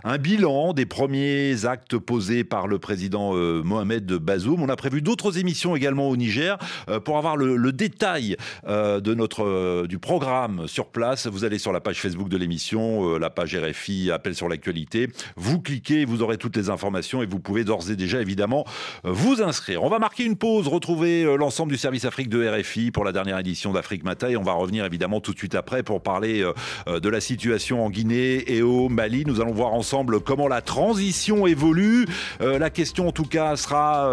un 0.05 0.19
bilan 0.19 0.73
des 0.73 0.87
premiers 0.87 1.67
actes 1.67 1.97
posés 1.99 2.45
par 2.45 2.67
le 2.67 2.79
président 2.79 3.35
Mohamed 3.63 4.07
Bazoum. 4.13 4.63
On 4.63 4.69
a 4.69 4.77
prévu 4.77 5.03
d'autres 5.03 5.39
émissions 5.39 5.77
également 5.77 6.09
au 6.09 6.17
Niger 6.17 6.59
pour 7.05 7.19
avoir 7.19 7.37
le, 7.37 7.57
le 7.57 7.73
détail 7.73 8.37
de 8.67 9.15
notre 9.15 9.87
du 9.87 9.99
programme 9.99 10.67
sur 10.67 10.87
place. 10.87 11.27
Vous 11.27 11.45
allez 11.45 11.59
sur 11.59 11.73
la 11.73 11.81
page 11.81 12.01
Facebook 12.01 12.29
de 12.29 12.37
l'émission 12.37 13.18
la 13.19 13.31
page 13.31 13.57
RFI 13.57 14.11
Appel 14.11 14.35
sur 14.35 14.49
l'actualité. 14.49 15.09
Vous 15.37 15.61
cliquez, 15.61 16.05
vous 16.05 16.23
aurez 16.23 16.39
toutes 16.39 16.57
les 16.57 16.71
informations 16.71 17.23
et 17.23 17.27
vous 17.27 17.41
pouvez 17.41 17.65
d'ores 17.65 17.91
et 17.91 17.97
déjà 17.97 18.21
évidemment 18.21 18.65
vous 19.05 19.43
inscrire. 19.43 19.83
On 19.83 19.89
va 19.89 19.99
marquer 19.99 20.25
une 20.25 20.37
pause, 20.37 20.69
retrouver 20.69 21.25
euh, 21.25 21.37
l'ensemble 21.37 21.73
du 21.73 21.79
service 21.79 22.05
Afrique 22.05 22.29
de 22.29 22.47
RFI 22.47 22.91
pour 22.91 23.05
la 23.05 23.13
dernière 23.13 23.39
édition 23.39 23.73
d'Afrique 23.73 24.05
Matin 24.05 24.29
et 24.29 24.37
on 24.37 24.43
va 24.43 24.53
revenir 24.53 24.85
évidemment 24.85 25.21
tout 25.21 25.33
de 25.33 25.39
suite 25.39 25.55
après 25.55 25.83
pour 25.83 26.03
parler 26.03 26.43
euh, 26.43 26.53
euh, 26.89 27.01
de 27.01 27.09
la 27.09 27.21
situation 27.21 27.85
en 27.85 27.91
Guinée 27.91 28.53
et 28.53 28.63
au 28.63 28.89
Mali. 28.89 29.25
Nous 29.27 29.41
allons 29.41 29.53
voir 29.53 29.75
ensemble 29.75 30.21
comment 30.21 30.49
la 30.49 30.63
transition 30.63 31.47
évolue. 31.47 32.07
La 32.41 32.71
question 32.71 33.09
en 33.09 33.13
tout 33.13 33.25
cas 33.25 33.57
sera 33.57 34.13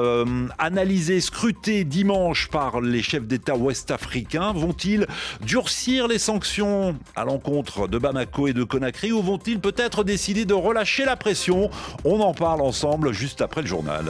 analysée, 0.58 1.22
scrutée 1.22 1.84
dimanche 1.84 2.50
par 2.50 2.82
les 2.82 3.02
chefs 3.02 3.26
d'État 3.26 3.56
ouest-africains. 3.56 4.54
Vont-ils 4.54 5.08
durcir 5.42 6.08
les 6.08 6.20
sanctions 6.20 6.98
à 7.16 7.24
l'encontre 7.26 7.88
de 7.88 7.98
Bamako 7.98 8.48
et 8.48 8.54
de 8.54 8.64
Conakry? 8.64 8.95
Ou 9.04 9.22
vont-ils 9.22 9.60
peut-être 9.60 10.04
décider 10.04 10.46
de 10.46 10.54
relâcher 10.54 11.06
la 11.06 11.16
pression? 11.16 11.70
On 12.04 12.20
en 12.20 12.34
parle 12.34 12.62
ensemble 12.62 13.12
juste 13.12 13.42
après 13.42 13.62
le 13.62 13.68
journal. 13.68 14.06